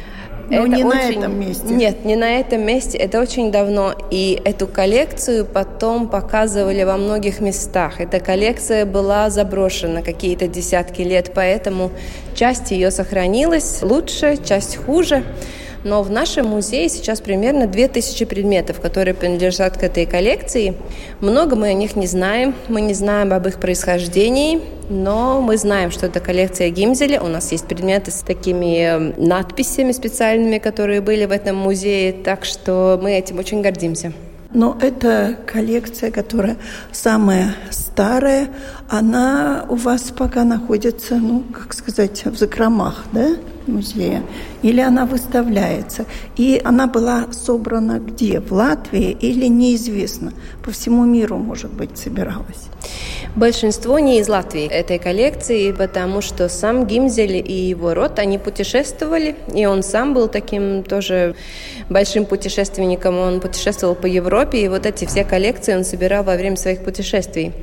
Но 0.52 0.66
это 0.66 0.76
не 0.76 0.84
очень... 0.84 1.20
на 1.20 1.26
этом 1.26 1.40
месте. 1.40 1.74
Нет, 1.74 2.06
не 2.06 2.16
на 2.16 2.40
этом 2.40 2.62
месте. 2.62 2.98
Это 2.98 3.22
очень 3.22 3.52
давно. 3.52 3.94
И 4.12 4.40
эту 4.44 4.68
коллекцию 4.68 5.46
потом 5.46 6.10
показывали 6.10 6.84
во 6.84 6.98
многих 6.98 7.40
местах. 7.40 8.02
Эта 8.02 8.20
коллекция 8.20 8.86
была 8.86 9.30
заброшена 9.30 10.02
какие-то 10.02 10.48
десятки 10.48 11.02
лет, 11.02 11.32
поэтому 11.34 11.92
часть 12.36 12.72
ее 12.72 12.92
сохранилась 12.92 13.82
лучше, 13.82 14.38
часть 14.44 14.76
хуже. 14.76 15.24
Но 15.84 16.04
в 16.04 16.12
нашем 16.12 16.48
музее 16.48 16.90
сейчас 16.90 17.22
примерно 17.22 17.68
2000 17.68 18.26
предметов, 18.26 18.80
которые 18.80 19.14
принадлежат 19.14 19.78
к 19.78 19.84
этой 19.84 20.06
коллекции. 20.06 20.76
Много 21.22 21.56
мы 21.56 21.70
о 21.70 21.74
них 21.74 21.96
не 21.96 22.08
знаем, 22.08 22.54
мы 22.68 22.82
не 22.82 22.94
знаем 22.94 23.34
об 23.34 23.48
их 23.48 23.60
происхождении, 23.60 24.62
но 24.90 25.42
мы 25.42 25.58
знаем, 25.58 25.90
что 25.90 26.06
это 26.06 26.20
коллекция 26.20 26.70
Гимзеля. 26.70 27.22
У 27.22 27.28
нас 27.28 27.52
есть 27.52 27.66
предметы 27.66 28.12
с 28.12 28.22
такими 28.22 28.84
эм, 28.84 29.14
надписями 29.18 29.92
специальными, 29.92 30.60
которые 30.60 31.02
были 31.02 31.26
в 31.26 31.32
этом 31.32 31.56
музее, 31.56 32.14
так 32.14 32.46
что 32.46 33.00
мы 33.02 33.14
этим 33.14 33.40
очень 33.40 33.62
гордимся. 33.62 34.14
Но 34.54 34.78
эта 34.82 35.38
коллекция, 35.48 36.12
которая 36.12 36.58
самая 36.92 37.56
старая, 37.70 38.50
она 38.90 39.66
у 39.70 39.76
вас 39.76 40.12
пока 40.16 40.44
находится, 40.44 41.16
ну, 41.16 41.44
как 41.54 41.74
сказать, 41.74 42.26
в 42.26 42.36
закромах, 42.36 43.06
да? 43.14 43.38
Музея, 43.72 44.24
или 44.62 44.82
она 44.82 45.06
выставляется. 45.06 46.06
И 46.38 46.62
она 46.64 46.88
была 46.88 47.28
собрана 47.32 48.00
где? 48.00 48.40
В 48.40 48.52
Латвии 48.52 49.12
или 49.12 49.48
неизвестно? 49.48 50.34
По 50.64 50.72
всему 50.72 51.06
миру, 51.06 51.38
может 51.38 51.72
быть, 51.72 51.98
собиралась. 51.98 52.70
Большинство 53.36 53.98
не 54.00 54.20
из 54.20 54.28
Латвии 54.28 54.68
этой 54.68 55.00
коллекции, 55.00 55.72
потому 55.72 56.22
что 56.22 56.50
сам 56.50 56.86
Гимзель 56.86 57.38
и 57.38 57.70
его 57.70 57.94
род, 57.94 58.20
они 58.20 58.38
путешествовали, 58.38 59.36
и 59.54 59.66
он 59.66 59.84
сам 59.84 60.14
был 60.14 60.28
таким 60.28 60.84
тоже 60.84 61.36
большим 61.90 62.26
путешественником. 62.26 63.18
Он 63.18 63.40
путешествовал 63.40 63.96
по 63.96 64.06
Европе, 64.06 64.62
и 64.62 64.68
вот 64.68 64.86
эти 64.86 65.06
все 65.06 65.24
коллекции 65.24 65.74
он 65.76 65.86
собирал 65.86 66.24
во 66.26 66.36
время 66.36 66.58
своих 66.58 66.84
путешествий. 66.84 67.54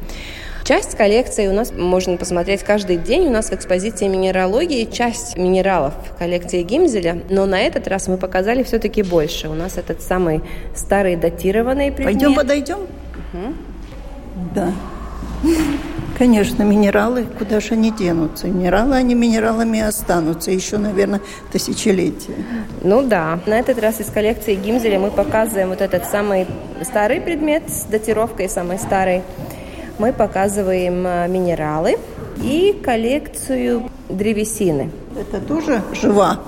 Часть 0.68 0.98
коллекции 0.98 1.46
у 1.46 1.54
нас 1.54 1.72
можно 1.74 2.18
посмотреть 2.18 2.62
каждый 2.62 2.98
день. 2.98 3.28
У 3.28 3.30
нас 3.30 3.48
в 3.48 3.54
экспозиции 3.54 4.06
минералогии 4.06 4.84
часть 4.84 5.38
минералов 5.38 5.94
коллекции 6.18 6.62
Гимзеля, 6.62 7.22
но 7.30 7.46
на 7.46 7.58
этот 7.58 7.88
раз 7.88 8.06
мы 8.06 8.18
показали 8.18 8.62
все-таки 8.62 9.02
больше. 9.02 9.48
У 9.48 9.54
нас 9.54 9.78
этот 9.78 10.02
самый 10.02 10.42
старый 10.76 11.16
датированный 11.16 11.90
предмет. 11.90 12.20
Пойдем 12.20 12.34
подойдем? 12.34 12.78
Угу. 12.80 13.54
Да. 14.54 14.72
Конечно, 16.18 16.64
минералы, 16.64 17.24
куда 17.38 17.60
же 17.60 17.72
они 17.72 17.90
денутся? 17.90 18.48
Минералы, 18.48 18.96
они 18.96 19.14
минералами 19.14 19.80
останутся 19.80 20.50
еще, 20.50 20.76
наверное, 20.76 21.22
тысячелетия. 21.50 22.34
Ну 22.82 23.00
да. 23.00 23.40
На 23.46 23.58
этот 23.58 23.78
раз 23.78 24.00
из 24.00 24.10
коллекции 24.10 24.54
Гимзеля 24.54 24.98
мы 24.98 25.10
показываем 25.10 25.70
вот 25.70 25.80
этот 25.80 26.04
самый 26.04 26.46
старый 26.82 27.22
предмет 27.22 27.62
с 27.70 27.84
датировкой 27.84 28.50
самой 28.50 28.78
старой 28.78 29.22
мы 29.98 30.12
показываем 30.12 31.06
э, 31.06 31.28
минералы 31.28 31.98
и 32.42 32.78
коллекцию 32.82 33.90
древесины. 34.08 34.90
Это 35.18 35.40
тоже 35.40 35.82
жива? 35.92 36.38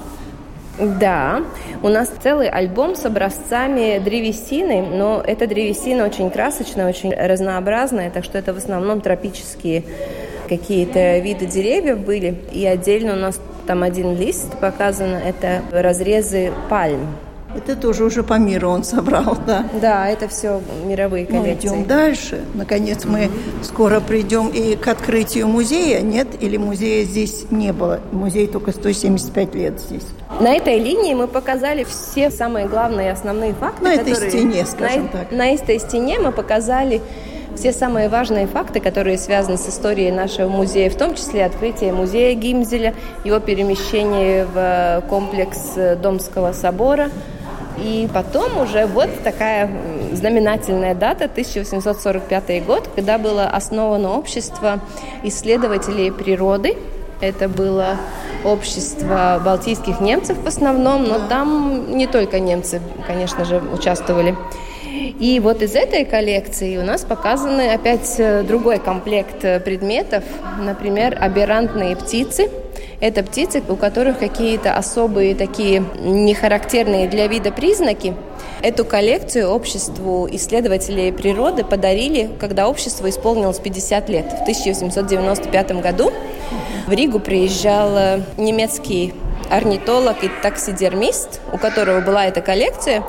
Да, 0.78 1.42
у 1.82 1.88
нас 1.88 2.10
целый 2.22 2.48
альбом 2.48 2.96
с 2.96 3.04
образцами 3.04 3.98
древесины, 3.98 4.80
но 4.80 5.22
эта 5.26 5.46
древесина 5.46 6.06
очень 6.06 6.30
красочная, 6.30 6.88
очень 6.88 7.12
разнообразная, 7.12 8.10
так 8.10 8.24
что 8.24 8.38
это 8.38 8.54
в 8.54 8.56
основном 8.56 9.02
тропические 9.02 9.84
какие-то 10.48 11.18
виды 11.18 11.44
деревьев 11.44 11.98
были. 11.98 12.40
И 12.52 12.64
отдельно 12.66 13.12
у 13.12 13.16
нас 13.16 13.38
там 13.66 13.82
один 13.82 14.16
лист 14.16 14.58
показан, 14.58 15.10
это 15.10 15.62
разрезы 15.70 16.50
пальм. 16.70 17.08
Это 17.54 17.74
тоже 17.74 18.04
уже 18.04 18.22
по 18.22 18.34
миру 18.34 18.70
он 18.70 18.84
собрал, 18.84 19.36
да. 19.46 19.64
Да, 19.80 20.08
это 20.08 20.28
все 20.28 20.60
мировые 20.84 21.26
коллекции. 21.26 21.68
Мы 21.68 21.74
идем 21.76 21.84
дальше. 21.86 22.44
Наконец 22.54 23.04
мы 23.04 23.28
скоро 23.62 24.00
придем 24.00 24.48
и 24.48 24.76
к 24.76 24.86
открытию 24.86 25.48
музея, 25.48 26.00
нет? 26.00 26.28
Или 26.40 26.56
музея 26.56 27.04
здесь 27.04 27.46
не 27.50 27.72
было? 27.72 28.00
Музей 28.12 28.46
только 28.46 28.70
175 28.72 29.54
лет 29.54 29.80
здесь. 29.80 30.06
На 30.40 30.54
этой 30.54 30.78
линии 30.78 31.12
мы 31.14 31.26
показали 31.26 31.84
все 31.84 32.30
самые 32.30 32.68
главные 32.68 33.10
основные 33.10 33.52
факты. 33.52 33.82
На 33.82 33.96
которые... 33.96 34.16
этой 34.16 34.30
стене, 34.30 34.66
скажем 34.66 35.04
на, 35.04 35.08
так. 35.08 35.32
На 35.32 35.52
этой 35.52 35.80
стене 35.80 36.18
мы 36.20 36.30
показали 36.30 37.02
все 37.56 37.72
самые 37.72 38.08
важные 38.08 38.46
факты, 38.46 38.78
которые 38.78 39.18
связаны 39.18 39.58
с 39.58 39.68
историей 39.68 40.12
нашего 40.12 40.48
музея, 40.48 40.88
в 40.88 40.94
том 40.94 41.16
числе 41.16 41.44
открытие 41.44 41.92
музея 41.92 42.34
Гимзеля, 42.34 42.94
его 43.24 43.40
перемещение 43.40 44.46
в 44.46 45.02
комплекс 45.08 45.74
Домского 46.00 46.52
собора– 46.52 47.10
и 47.82 48.08
потом 48.12 48.58
уже 48.58 48.86
вот 48.86 49.08
такая 49.24 49.70
знаменательная 50.12 50.94
дата, 50.94 51.24
1845 51.24 52.64
год, 52.64 52.88
когда 52.94 53.18
было 53.18 53.44
основано 53.44 54.16
общество 54.16 54.80
исследователей 55.22 56.12
природы. 56.12 56.76
Это 57.20 57.48
было 57.48 57.96
общество 58.44 59.40
балтийских 59.44 60.00
немцев 60.00 60.38
в 60.42 60.46
основном, 60.46 61.04
но 61.04 61.18
там 61.28 61.96
не 61.96 62.06
только 62.06 62.40
немцы, 62.40 62.80
конечно 63.06 63.44
же, 63.44 63.60
участвовали. 63.72 64.36
И 65.18 65.38
вот 65.40 65.60
из 65.60 65.74
этой 65.74 66.06
коллекции 66.06 66.78
у 66.78 66.82
нас 66.82 67.02
показаны 67.02 67.72
опять 67.72 68.14
э, 68.18 68.42
другой 68.42 68.78
комплект 68.78 69.44
э, 69.44 69.60
предметов, 69.60 70.24
например, 70.58 71.16
аберрантные 71.20 71.94
птицы– 71.94 72.50
это 73.00 73.22
птицы, 73.22 73.62
у 73.68 73.76
которых 73.76 74.18
какие-то 74.18 74.74
особые 74.74 75.34
такие 75.34 75.84
нехарактерные 75.98 77.08
для 77.08 77.26
вида 77.26 77.50
признаки. 77.50 78.14
Эту 78.62 78.84
коллекцию 78.84 79.48
обществу 79.50 80.28
исследователей 80.30 81.12
природы 81.12 81.64
подарили, 81.64 82.30
когда 82.38 82.68
обществу 82.68 83.08
исполнилось 83.08 83.58
50 83.58 84.08
лет. 84.10 84.26
В 84.26 84.42
1895 84.42 85.72
году 85.80 86.12
в 86.86 86.92
Ригу 86.92 87.20
приезжал 87.20 88.20
немецкий 88.36 89.14
орнитолог 89.50 90.22
и 90.22 90.30
таксидермист, 90.42 91.40
у 91.52 91.58
которого 91.58 92.00
была 92.00 92.26
эта 92.26 92.40
коллекция, 92.40 93.02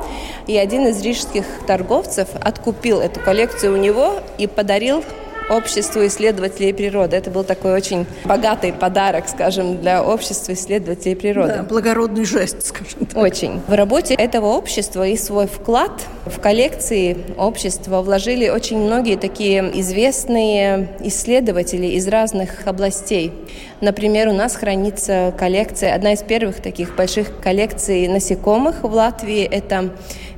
и 0.48 0.58
один 0.58 0.88
из 0.88 1.02
рижских 1.02 1.46
торговцев 1.68 2.30
откупил 2.40 3.00
эту 3.00 3.20
коллекцию 3.20 3.74
у 3.74 3.78
него 3.78 4.16
и 4.38 4.48
подарил 4.48 5.04
обществу 5.52 6.06
исследователей 6.06 6.74
природы. 6.74 7.18
Это 7.18 7.30
был 7.30 7.44
такой 7.44 7.74
очень 7.74 8.06
богатый 8.26 8.72
подарок, 8.74 9.28
скажем, 9.28 9.80
для 9.82 10.04
общества 10.04 10.54
исследователей 10.54 11.16
природы. 11.16 11.56
Да, 11.58 11.64
благородный 11.64 12.26
жест, 12.26 12.66
скажем 12.66 13.06
так. 13.06 13.18
Очень. 13.18 13.62
В 13.68 13.74
работе 13.74 14.14
этого 14.14 14.48
общества 14.48 15.06
и 15.06 15.18
свой 15.18 15.48
вклад 15.48 15.92
в 16.26 16.40
коллекции 16.40 17.18
общества 17.38 18.02
вложили 18.02 18.50
очень 18.50 18.78
многие 18.78 19.18
такие 19.18 19.80
известные 19.82 20.90
исследователи 21.02 21.88
из 21.88 22.08
разных 22.08 22.66
областей. 22.66 23.34
Например, 23.82 24.30
у 24.30 24.34
нас 24.34 24.56
хранится 24.56 25.34
коллекция, 25.38 25.94
одна 25.94 26.14
из 26.14 26.24
первых 26.24 26.62
таких 26.62 26.96
больших 26.96 27.42
коллекций 27.42 28.08
насекомых 28.08 28.84
в 28.84 28.94
Латвии. 28.94 29.44
Это 29.44 29.90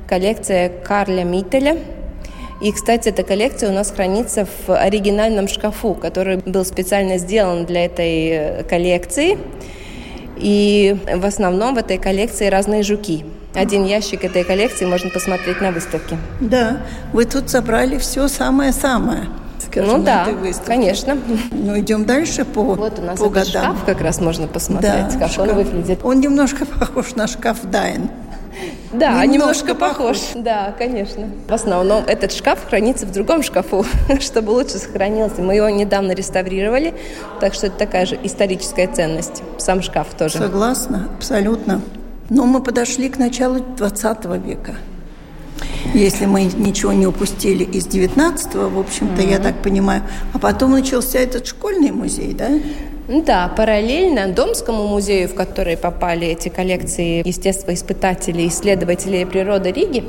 коллекция 0.08 0.68
Карля 0.68 1.22
Мителя– 1.22 1.78
и, 2.60 2.72
кстати, 2.72 3.08
эта 3.08 3.22
коллекция 3.22 3.70
у 3.70 3.72
нас 3.72 3.90
хранится 3.90 4.46
в 4.66 4.74
оригинальном 4.74 5.48
шкафу, 5.48 5.94
который 5.94 6.36
был 6.36 6.64
специально 6.64 7.18
сделан 7.18 7.64
для 7.66 7.84
этой 7.86 8.26
э, 8.28 8.62
коллекции. 8.64 9.38
И 10.36 10.96
в 11.14 11.24
основном 11.26 11.74
в 11.74 11.78
этой 11.78 11.98
коллекции 11.98 12.48
разные 12.48 12.82
жуки. 12.82 13.24
Один 13.54 13.84
ящик 13.84 14.24
этой 14.24 14.42
коллекции 14.42 14.84
можно 14.84 15.10
посмотреть 15.10 15.60
на 15.60 15.70
выставке. 15.70 16.16
Да, 16.40 16.78
вы 17.12 17.24
тут 17.24 17.48
собрали 17.50 17.98
все 17.98 18.26
самое-самое. 18.26 19.26
Скажем, 19.58 19.98
ну 19.98 20.04
да, 20.04 20.26
конечно. 20.66 21.16
Ну 21.52 21.78
идем 21.78 22.04
дальше 22.04 22.44
по 22.44 22.62
Вот 22.62 22.98
у 22.98 23.02
нас 23.02 23.18
по 23.18 23.26
этот 23.26 23.52
годам. 23.52 23.76
шкаф 23.76 23.84
как 23.86 24.00
раз 24.00 24.20
можно 24.20 24.48
посмотреть, 24.48 24.92
Да, 25.12 25.18
как 25.20 25.30
шкаф. 25.30 25.48
он 25.48 25.54
выглядит. 25.54 26.00
Он 26.02 26.20
немножко 26.20 26.66
похож 26.80 27.14
на 27.14 27.26
шкаф 27.28 27.58
Дайн. 27.70 28.08
Да, 28.92 29.24
Немножко 29.24 29.32
немножко 29.32 29.74
похож. 29.74 30.18
Да, 30.34 30.74
конечно. 30.78 31.28
В 31.48 31.52
основном 31.52 32.04
этот 32.06 32.32
шкаф 32.32 32.60
хранится 32.68 33.06
в 33.06 33.12
другом 33.12 33.42
шкафу, 33.42 33.84
чтобы 34.20 34.50
лучше 34.50 34.78
сохранился. 34.78 35.42
Мы 35.42 35.56
его 35.56 35.68
недавно 35.68 36.12
реставрировали, 36.12 36.94
так 37.40 37.54
что 37.54 37.66
это 37.66 37.76
такая 37.76 38.06
же 38.06 38.18
историческая 38.22 38.86
ценность. 38.86 39.42
Сам 39.58 39.82
шкаф 39.82 40.08
тоже. 40.16 40.38
Согласна, 40.38 41.08
абсолютно. 41.16 41.80
Но 42.30 42.46
мы 42.46 42.62
подошли 42.62 43.08
к 43.08 43.18
началу 43.18 43.60
20 43.60 44.24
века. 44.44 44.74
Если 45.92 46.26
мы 46.26 46.44
ничего 46.44 46.92
не 46.92 47.06
упустили 47.06 47.62
из 47.64 47.86
19-го, 47.86 48.68
в 48.68 48.78
общем-то, 48.78 49.22
я 49.22 49.38
так 49.38 49.62
понимаю. 49.62 50.02
А 50.32 50.38
потом 50.38 50.72
начался 50.72 51.18
этот 51.18 51.46
школьный 51.46 51.90
музей, 51.90 52.34
да? 52.34 52.48
Да, 53.06 53.52
параллельно 53.54 54.28
Домскому 54.28 54.86
музею, 54.86 55.28
в 55.28 55.34
который 55.34 55.76
попали 55.76 56.28
эти 56.28 56.48
коллекции 56.48 57.26
естествоиспытателей, 57.26 58.48
исследователей 58.48 59.26
природы 59.26 59.72
Риги, 59.72 60.04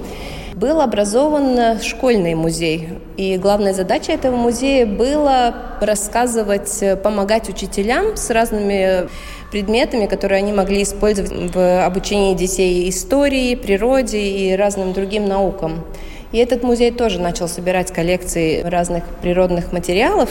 был 0.53 0.79
образован 0.79 1.81
школьный 1.81 2.36
музей. 2.36 2.88
И 3.17 3.36
главная 3.36 3.73
задача 3.73 4.13
этого 4.13 4.38
музея 4.38 4.86
была 4.86 5.53
рассказывать, 5.81 6.81
помогать 7.03 7.49
учителям 7.49 8.15
с 8.15 8.29
разными 8.29 9.10
предметами, 9.51 10.05
которые 10.05 10.38
они 10.38 10.53
могли 10.53 10.84
использовать 10.84 11.53
в 11.53 11.86
обучении 11.86 12.34
детей 12.34 12.89
истории, 12.89 13.55
природе 13.55 14.21
и 14.21 14.55
разным 14.55 14.93
другим 14.93 15.25
наукам. 15.27 15.84
И 16.31 16.38
этот 16.38 16.63
музей 16.63 16.91
тоже 16.91 17.19
начал 17.19 17.49
собирать 17.49 17.91
коллекции 17.91 18.62
разных 18.62 19.03
природных 19.21 19.73
материалов, 19.73 20.29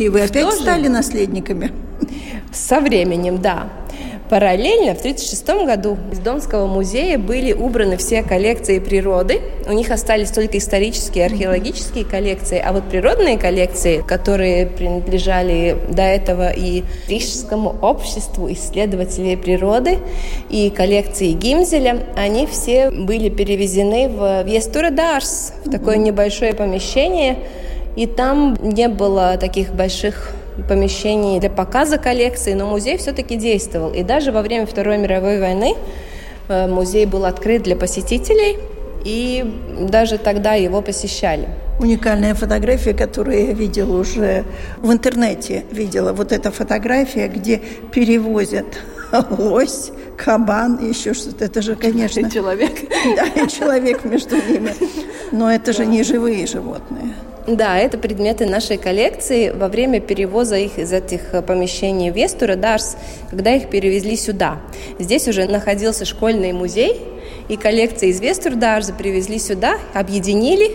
И 0.00 0.08
вы 0.08 0.22
опять 0.22 0.44
Тоже? 0.44 0.62
стали 0.62 0.88
наследниками? 0.88 1.72
Со 2.52 2.80
временем, 2.80 3.42
да. 3.42 3.68
Параллельно 4.30 4.94
в 4.94 5.00
1936 5.00 5.66
году 5.66 5.98
из 6.10 6.20
Домского 6.20 6.66
музея 6.66 7.18
были 7.18 7.52
убраны 7.52 7.98
все 7.98 8.22
коллекции 8.22 8.78
природы. 8.78 9.42
У 9.68 9.72
них 9.72 9.90
остались 9.90 10.30
только 10.30 10.56
исторические 10.56 11.26
археологические 11.26 12.06
коллекции, 12.06 12.62
а 12.64 12.72
вот 12.72 12.84
природные 12.84 13.36
коллекции, 13.36 14.02
которые 14.06 14.66
принадлежали 14.66 15.76
до 15.90 16.02
этого 16.02 16.50
и 16.50 16.84
Рижскому 17.06 17.76
обществу 17.82 18.50
исследователей 18.50 19.36
природы, 19.36 19.98
и 20.48 20.70
коллекции 20.70 21.32
Гимзеля, 21.32 22.06
они 22.16 22.46
все 22.46 22.90
были 22.90 23.28
перевезены 23.28 24.08
в 24.08 24.44
Вестура 24.44 24.90
Дарс, 24.90 25.52
в 25.66 25.70
такое 25.70 25.96
небольшое 25.96 26.54
помещение, 26.54 27.36
и 27.96 28.06
там 28.06 28.56
не 28.62 28.88
было 28.88 29.36
таких 29.38 29.72
больших 29.72 30.32
помещений 30.68 31.40
для 31.40 31.50
показа 31.50 31.98
коллекции, 31.98 32.54
но 32.54 32.66
музей 32.66 32.96
все-таки 32.98 33.36
действовал. 33.36 33.92
И 33.92 34.02
даже 34.02 34.32
во 34.32 34.42
время 34.42 34.66
Второй 34.66 34.98
мировой 34.98 35.40
войны 35.40 35.74
э, 36.48 36.66
музей 36.66 37.06
был 37.06 37.24
открыт 37.24 37.62
для 37.62 37.76
посетителей, 37.76 38.58
и 39.04 39.44
даже 39.80 40.18
тогда 40.18 40.54
его 40.54 40.82
посещали. 40.82 41.48
Уникальная 41.78 42.34
фотография, 42.34 42.92
которую 42.92 43.46
я 43.46 43.52
видела 43.54 43.98
уже 43.98 44.44
в 44.78 44.92
интернете. 44.92 45.64
Видела 45.70 46.12
вот 46.12 46.32
эта 46.32 46.50
фотография, 46.50 47.28
где 47.28 47.62
перевозят 47.90 48.66
лось, 49.30 49.90
кабан 50.16 50.76
и 50.76 50.88
еще 50.88 51.14
что-то. 51.14 51.46
Это 51.46 51.62
же, 51.62 51.76
конечно... 51.76 52.30
Человек. 52.30 52.72
Да, 53.16 53.24
и 53.42 53.48
человек 53.48 54.04
между 54.04 54.36
ними. 54.36 54.74
Но 55.32 55.50
это 55.50 55.72
же 55.72 55.86
не 55.86 56.02
живые 56.02 56.46
животные. 56.46 57.14
Да, 57.46 57.78
это 57.78 57.96
предметы 57.96 58.46
нашей 58.46 58.76
коллекции 58.76 59.50
во 59.50 59.68
время 59.68 60.00
перевоза 60.00 60.56
их 60.56 60.78
из 60.78 60.92
этих 60.92 61.32
э, 61.32 61.42
помещений 61.42 62.10
в 62.10 62.16
Вестура, 62.16 62.54
Дарс, 62.54 62.96
когда 63.30 63.54
их 63.54 63.70
перевезли 63.70 64.16
сюда. 64.16 64.60
Здесь 64.98 65.26
уже 65.26 65.46
находился 65.46 66.04
школьный 66.04 66.52
музей, 66.52 67.00
и 67.48 67.56
коллекции 67.56 68.10
из 68.10 68.20
Вестурдарза 68.20 68.92
привезли 68.92 69.38
сюда, 69.38 69.78
объединили, 69.94 70.70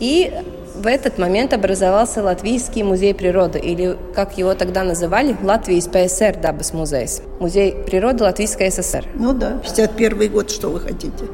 и 0.00 0.32
в 0.78 0.86
этот 0.86 1.18
момент 1.18 1.52
образовался 1.52 2.22
Латвийский 2.22 2.82
музей 2.82 3.14
природы, 3.14 3.58
или, 3.58 3.96
как 4.14 4.38
его 4.38 4.54
тогда 4.54 4.84
называли, 4.84 5.36
Латвийс 5.42 5.86
ПСР 5.86 6.36
Дабас 6.40 6.72
музейс. 6.72 7.22
Музей 7.40 7.72
природы 7.72 8.24
Латвийской 8.24 8.70
ССР. 8.70 9.04
Ну 9.14 9.32
да, 9.32 9.58
51 9.62 10.32
год, 10.32 10.50
что 10.50 10.68
вы 10.68 10.80
хотите. 10.80 11.24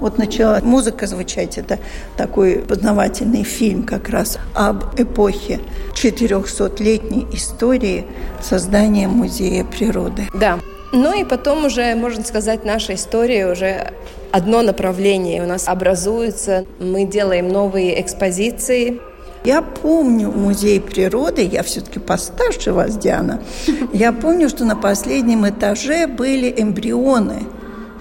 Вот 0.00 0.18
начала 0.18 0.60
музыка 0.62 1.06
звучать, 1.06 1.58
это 1.58 1.78
такой 2.16 2.56
познавательный 2.56 3.44
фильм 3.44 3.84
как 3.84 4.08
раз 4.08 4.38
об 4.54 4.98
эпохе 4.98 5.60
400-летней 5.94 7.26
истории 7.32 8.06
создания 8.40 9.08
музея 9.08 9.64
природы. 9.64 10.26
Да. 10.34 10.58
Ну 10.92 11.18
и 11.18 11.24
потом 11.24 11.66
уже, 11.66 11.94
можно 11.94 12.24
сказать, 12.24 12.64
наша 12.64 12.94
история 12.94 13.50
уже 13.50 13.92
одно 14.32 14.62
направление 14.62 15.42
у 15.42 15.46
нас 15.46 15.68
образуется. 15.68 16.64
Мы 16.80 17.04
делаем 17.04 17.48
новые 17.48 18.00
экспозиции. 18.00 19.00
Я 19.44 19.62
помню 19.62 20.30
музей 20.30 20.80
природы, 20.80 21.42
я 21.42 21.62
все-таки 21.62 21.98
постарше 21.98 22.72
вас, 22.72 22.96
Диана. 22.96 23.40
Я 23.92 24.12
помню, 24.12 24.48
что 24.48 24.64
на 24.64 24.76
последнем 24.76 25.48
этаже 25.48 26.06
были 26.06 26.52
эмбрионы. 26.54 27.44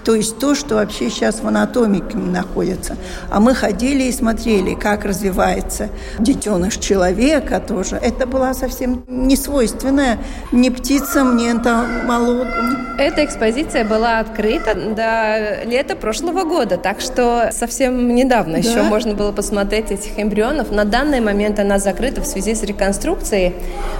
То 0.10 0.16
есть 0.16 0.40
то, 0.40 0.56
что 0.56 0.74
вообще 0.74 1.12
сейчас 1.12 1.40
в 1.40 1.48
анатомике 1.48 2.18
находится. 2.18 2.98
А 3.30 3.40
мы 3.40 3.54
ходили 3.54 4.06
и 4.06 4.12
смотрели, 4.12 4.74
как 4.74 5.06
развивается 5.06 5.90
детеныш 6.18 6.78
человека 6.78 7.60
тоже. 7.60 7.98
Это 7.98 8.26
была 8.26 8.56
совсем 8.56 9.04
не 9.08 9.36
свойственная 9.36 10.18
ни 10.52 10.70
птицам, 10.70 11.38
ни 11.38 11.52
энтомологам. 11.52 12.98
Эта 12.98 13.24
экспозиция 13.24 13.86
была 13.86 14.18
открыта 14.18 14.74
до 14.74 15.64
лета 15.70 15.96
прошлого 15.96 16.44
года, 16.44 16.78
так 16.78 17.02
что 17.02 17.52
совсем 17.52 18.16
недавно 18.16 18.54
Да? 18.54 18.58
еще 18.68 18.82
можно 18.82 19.14
было 19.14 19.32
посмотреть 19.32 19.92
этих 19.92 20.20
эмбрионов. 20.20 20.72
На 20.72 20.86
данный 20.86 21.22
момент 21.22 21.60
она 21.60 21.78
закрыта 21.78 22.22
в 22.22 22.26
связи 22.26 22.56
с 22.56 22.64
реконструкцией. 22.64 23.54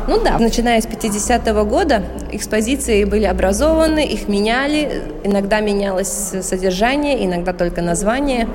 Ну 0.08 0.20
да, 0.24 0.40
начиная 0.40 0.82
с 0.82 0.86
50-го 0.86 1.66
года 1.66 2.02
экспозиции 2.32 3.04
были 3.04 3.26
образованы, 3.26 4.04
их 4.06 4.28
меняли, 4.28 5.04
иногда 5.24 5.60
менялось 5.60 5.99
содержание, 6.04 7.26
иногда 7.26 7.54
только 7.54 7.82
название. 7.82 8.48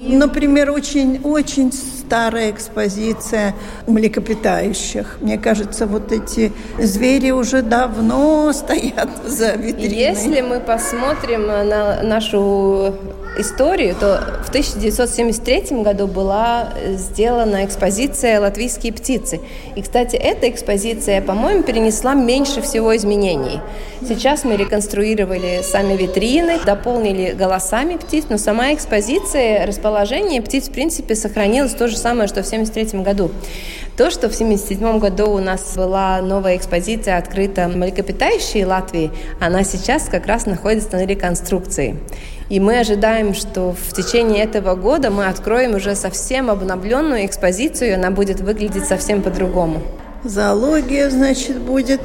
Например, 0.00 0.70
очень-очень 0.70 1.72
старая 1.72 2.50
экспозиция 2.52 3.54
млекопитающих. 3.86 5.18
Мне 5.20 5.38
кажется, 5.38 5.86
вот 5.86 6.12
эти 6.12 6.52
звери 6.78 7.32
уже 7.32 7.62
давно 7.62 8.52
стоят 8.52 9.10
за 9.26 9.52
витриной. 9.54 9.96
Если 9.96 10.40
мы 10.40 10.60
посмотрим 10.60 11.46
на 11.46 12.02
нашу 12.02 12.94
историю, 13.38 13.94
то 13.94 14.40
в 14.44 14.48
1973 14.48 15.82
году 15.82 16.06
была 16.06 16.70
сделана 16.94 17.64
экспозиция 17.64 18.40
«Латвийские 18.40 18.92
птицы». 18.92 19.40
И, 19.74 19.82
кстати, 19.82 20.16
эта 20.16 20.48
экспозиция, 20.48 21.20
по-моему, 21.22 21.62
перенесла 21.62 22.14
меньше 22.14 22.62
всего 22.62 22.96
изменений. 22.96 23.60
Сейчас 24.06 24.44
мы 24.44 24.56
реконструировали 24.56 25.60
сами 25.62 25.96
витрины, 25.96 26.58
дополнили 26.64 27.32
голосами 27.32 27.96
птиц, 27.96 28.26
но 28.28 28.38
сама 28.38 28.72
экспозиция, 28.72 29.66
расположение 29.66 30.42
птиц, 30.42 30.68
в 30.68 30.72
принципе, 30.72 31.14
сохранилось 31.14 31.72
то 31.72 31.88
же 31.88 31.96
самое, 31.96 32.28
что 32.28 32.42
в 32.42 32.46
1973 32.46 33.00
году. 33.00 33.30
То, 33.96 34.10
что 34.10 34.28
в 34.28 34.34
1977 34.34 34.98
году 34.98 35.30
у 35.30 35.38
нас 35.38 35.74
была 35.74 36.20
новая 36.20 36.56
экспозиция 36.58 37.16
открыта 37.16 37.66
«Млекопитающие 37.66 38.66
Латвии», 38.66 39.10
она 39.40 39.64
сейчас 39.64 40.08
как 40.10 40.26
раз 40.26 40.44
находится 40.44 40.96
на 40.98 41.06
реконструкции. 41.06 41.96
И 42.50 42.60
мы 42.60 42.78
ожидаем, 42.78 43.32
что 43.32 43.72
в 43.72 43.94
течение 43.94 44.44
этого 44.44 44.74
года 44.74 45.10
мы 45.10 45.24
откроем 45.24 45.76
уже 45.76 45.94
совсем 45.94 46.50
обновленную 46.50 47.24
экспозицию, 47.24 47.94
она 47.94 48.10
будет 48.10 48.40
выглядеть 48.40 48.84
совсем 48.84 49.22
по-другому. 49.22 49.80
Зоология, 50.24 51.08
значит, 51.08 51.56
будет. 51.58 52.02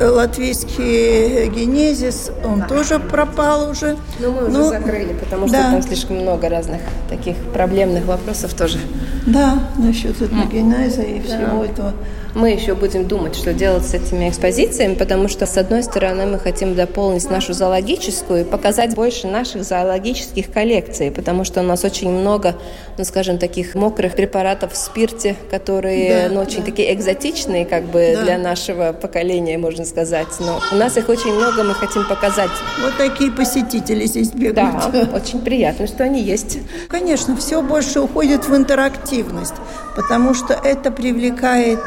Латвийский 0.00 1.48
генезис, 1.48 2.30
он 2.44 2.62
тоже 2.66 2.98
пропал 2.98 3.70
уже. 3.70 3.96
Но 4.20 4.30
мы 4.30 4.42
уже 4.48 4.50
Ну, 4.58 4.68
закрыли, 4.68 5.12
потому 5.14 5.48
что 5.48 5.56
да. 5.56 5.70
там 5.70 5.82
слишком 5.82 6.16
много 6.16 6.48
разных 6.48 6.80
таких 7.08 7.36
проблемных 7.52 8.04
вопросов 8.04 8.54
тоже. 8.54 8.78
Да, 9.26 9.58
насчет 9.78 10.20
этногенеза 10.20 11.02
и 11.02 11.20
всего 11.20 11.64
этого 11.64 11.92
Мы 12.36 12.50
еще 12.50 12.74
будем 12.74 13.08
думать, 13.08 13.34
что 13.34 13.54
делать 13.54 13.86
с 13.86 13.94
этими 13.94 14.28
экспозициями, 14.28 14.94
потому 14.94 15.26
что, 15.26 15.46
с 15.46 15.56
одной 15.56 15.82
стороны, 15.82 16.26
мы 16.26 16.38
хотим 16.38 16.74
дополнить 16.74 17.30
нашу 17.30 17.54
зоологическую 17.54 18.42
и 18.42 18.44
показать 18.44 18.94
больше 18.94 19.26
наших 19.26 19.64
зоологических 19.64 20.52
коллекций, 20.52 21.10
потому 21.10 21.44
что 21.44 21.60
у 21.60 21.62
нас 21.62 21.82
очень 21.82 22.10
много, 22.10 22.56
ну, 22.98 23.04
скажем, 23.04 23.38
таких 23.38 23.74
мокрых 23.74 24.16
препаратов 24.16 24.74
в 24.74 24.76
спирте, 24.76 25.34
которые, 25.50 26.28
да, 26.28 26.34
ну, 26.34 26.42
очень 26.42 26.58
да. 26.58 26.64
такие 26.64 26.92
экзотичные, 26.92 27.64
как 27.64 27.84
бы, 27.84 28.12
да. 28.14 28.24
для 28.24 28.36
нашего 28.36 28.92
поколения, 28.92 29.56
можно 29.56 29.86
сказать. 29.86 30.28
Но 30.38 30.60
у 30.72 30.76
нас 30.76 30.98
их 30.98 31.08
очень 31.08 31.32
много, 31.32 31.62
мы 31.62 31.72
хотим 31.72 32.06
показать. 32.06 32.50
Вот 32.82 32.98
такие 32.98 33.32
посетители 33.32 34.04
здесь 34.04 34.32
бегают. 34.32 34.92
Да, 34.92 35.08
очень 35.14 35.40
приятно, 35.40 35.86
что 35.86 36.04
они 36.04 36.20
есть. 36.20 36.58
Конечно, 36.88 37.34
все 37.34 37.62
больше 37.62 38.00
уходит 38.00 38.46
в 38.46 38.54
интерактивность, 38.54 39.54
потому 39.96 40.34
что 40.34 40.52
это 40.52 40.90
привлекает 40.90 41.80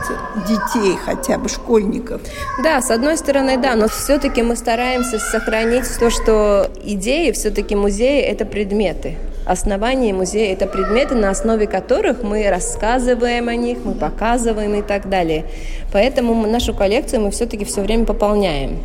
детей, 0.47 0.97
хотя 1.03 1.37
бы 1.37 1.49
школьников. 1.49 2.21
Да, 2.63 2.81
с 2.81 2.91
одной 2.91 3.17
стороны, 3.17 3.57
да, 3.57 3.75
но 3.75 3.87
все-таки 3.87 4.41
мы 4.41 4.55
стараемся 4.55 5.19
сохранить 5.19 5.85
то, 5.99 6.09
что 6.09 6.69
идеи 6.83 7.31
все-таки 7.31 7.75
музея– 7.75 8.29
это 8.31 8.45
предметы 8.45 9.17
основание 9.49 10.13
музея– 10.13 10.53
это 10.53 10.67
предметы, 10.67 11.15
на 11.15 11.31
основе 11.31 11.65
которых 11.65 12.21
мы 12.21 12.47
рассказываем 12.49 13.49
о 13.49 13.55
них, 13.55 13.79
мы 13.83 13.93
показываем 13.93 14.75
и 14.75 14.81
так 14.83 15.09
далее. 15.09 15.45
Поэтому 15.91 16.45
нашу 16.45 16.73
коллекцию 16.73 17.21
мы 17.21 17.31
все-таки 17.31 17.65
все 17.65 17.81
время 17.81 18.05
пополняем. 18.05 18.77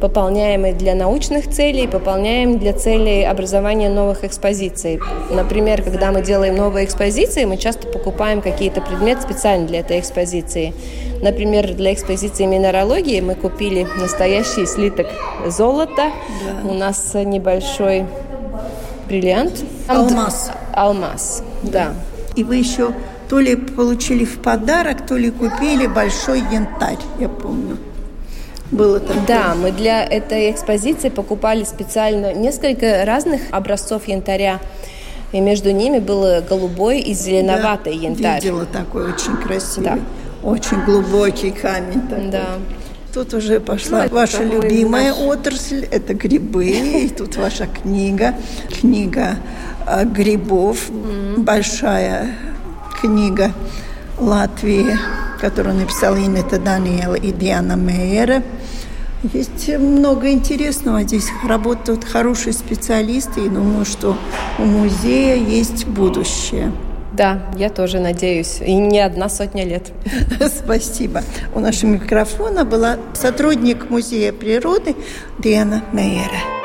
Пополняем 0.00 0.66
и 0.66 0.72
для 0.72 0.94
научных 0.96 1.48
целей, 1.48 1.86
пополняем 1.86 2.58
для 2.58 2.72
целей 2.72 3.24
образования 3.24 3.88
новых 3.90 4.24
экспозиций. 4.24 5.00
Например, 5.30 5.82
когда 5.82 6.10
мы 6.10 6.22
делаем 6.22 6.56
новые 6.56 6.84
экспозиции, 6.84 7.44
мы 7.44 7.56
часто 7.56 7.86
покупаем 7.86 8.42
какие-то 8.42 8.80
предметы 8.80 9.22
специально 9.22 9.68
для 9.68 9.80
этой 9.80 10.00
экспозиции. 10.00 10.74
Например, 11.22 11.72
для 11.74 11.92
экспозиции 11.92 12.44
минералогии 12.46 13.20
мы 13.20 13.34
купили 13.34 13.86
настоящий 14.00 14.66
слиток 14.66 15.06
золота. 15.46 16.10
Да. 16.64 16.68
У 16.68 16.74
нас 16.74 17.14
небольшой 17.14 18.04
бриллиант. 19.08 19.64
Алмаз. 19.88 20.50
Алмаз, 20.72 21.42
да. 21.62 21.94
И 22.36 22.44
вы 22.44 22.56
еще 22.56 22.92
то 23.28 23.40
ли 23.40 23.56
получили 23.56 24.24
в 24.24 24.38
подарок, 24.38 25.06
то 25.06 25.16
ли 25.16 25.30
купили 25.30 25.86
большой 25.86 26.40
янтарь, 26.40 26.98
я 27.18 27.28
помню. 27.28 27.76
Было 28.70 29.00
такое. 29.00 29.24
Да, 29.26 29.54
мы 29.54 29.72
для 29.72 30.04
этой 30.04 30.50
экспозиции 30.50 31.08
покупали 31.08 31.64
специально 31.64 32.34
несколько 32.34 33.04
разных 33.04 33.42
образцов 33.50 34.06
янтаря. 34.08 34.60
И 35.32 35.40
между 35.40 35.72
ними 35.72 35.98
был 35.98 36.42
голубой 36.42 37.00
и 37.00 37.12
зеленоватый 37.12 37.98
да, 37.98 38.04
янтарь. 38.04 38.42
видела 38.42 38.64
такой 38.64 39.12
очень 39.12 39.36
красивый, 39.36 39.90
да. 39.90 39.98
очень 40.42 40.80
глубокий 40.84 41.50
камень. 41.50 42.00
Такой. 42.08 42.28
Да. 42.28 42.46
Тут 43.12 43.32
уже 43.32 43.58
пошла 43.58 44.04
ну, 44.04 44.14
ваша 44.14 44.44
любимая 44.44 45.14
наш... 45.14 45.18
отрасль, 45.18 45.86
это 45.90 46.12
грибы. 46.12 46.66
И 46.66 47.08
тут 47.08 47.36
ваша 47.36 47.66
книга, 47.66 48.34
книга 48.80 49.36
а, 49.86 50.04
грибов, 50.04 50.90
mm-hmm. 50.90 51.40
большая 51.40 52.36
книга 53.00 53.52
Латвии, 54.18 54.98
которую 55.40 55.76
написала 55.76 56.16
Инета 56.16 56.58
Даниэла 56.58 57.14
и 57.14 57.32
Диана 57.32 57.76
Мейера. 57.76 58.42
Есть 59.32 59.68
много 59.78 60.30
интересного. 60.30 61.02
Здесь 61.02 61.28
работают 61.44 62.04
хорошие 62.04 62.52
специалисты, 62.52 63.46
и 63.46 63.48
думаю, 63.48 63.84
что 63.84 64.16
у 64.58 64.64
музея 64.64 65.34
есть 65.34 65.86
будущее. 65.86 66.72
Да, 67.18 67.42
я 67.56 67.68
тоже 67.68 67.98
надеюсь. 67.98 68.60
И 68.64 68.72
не 68.74 69.00
одна 69.00 69.28
сотня 69.28 69.64
лет. 69.64 69.90
Спасибо. 70.46 71.22
У 71.52 71.58
нашего 71.58 71.90
микрофона 71.90 72.64
была 72.64 72.96
сотрудник 73.12 73.90
Музея 73.90 74.32
природы 74.32 74.94
Диана 75.40 75.82
Мейера. 75.92 76.57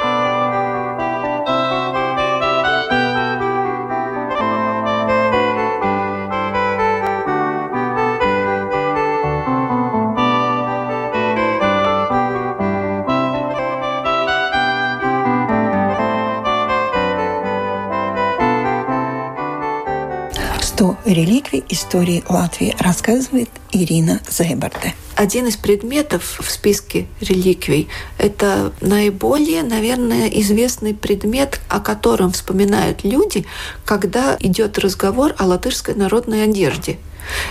Истории 21.93 22.23
Латвии 22.27 22.75
рассказывает 22.79 23.49
Ирина 23.71 24.19
Зайбарде. 24.27 24.95
Один 25.15 25.45
из 25.45 25.57
предметов 25.57 26.39
в 26.41 26.49
списке 26.49 27.05
реликвий– 27.21 27.87
это 28.17 28.73
наиболее, 28.81 29.61
наверное, 29.61 30.27
известный 30.27 30.95
предмет, 30.95 31.59
о 31.69 31.79
котором 31.79 32.31
вспоминают 32.31 33.03
люди, 33.03 33.45
когда 33.85 34.35
идет 34.39 34.79
разговор 34.79 35.35
о 35.37 35.45
латышской 35.45 35.93
народной 35.93 36.45
одежде– 36.45 36.97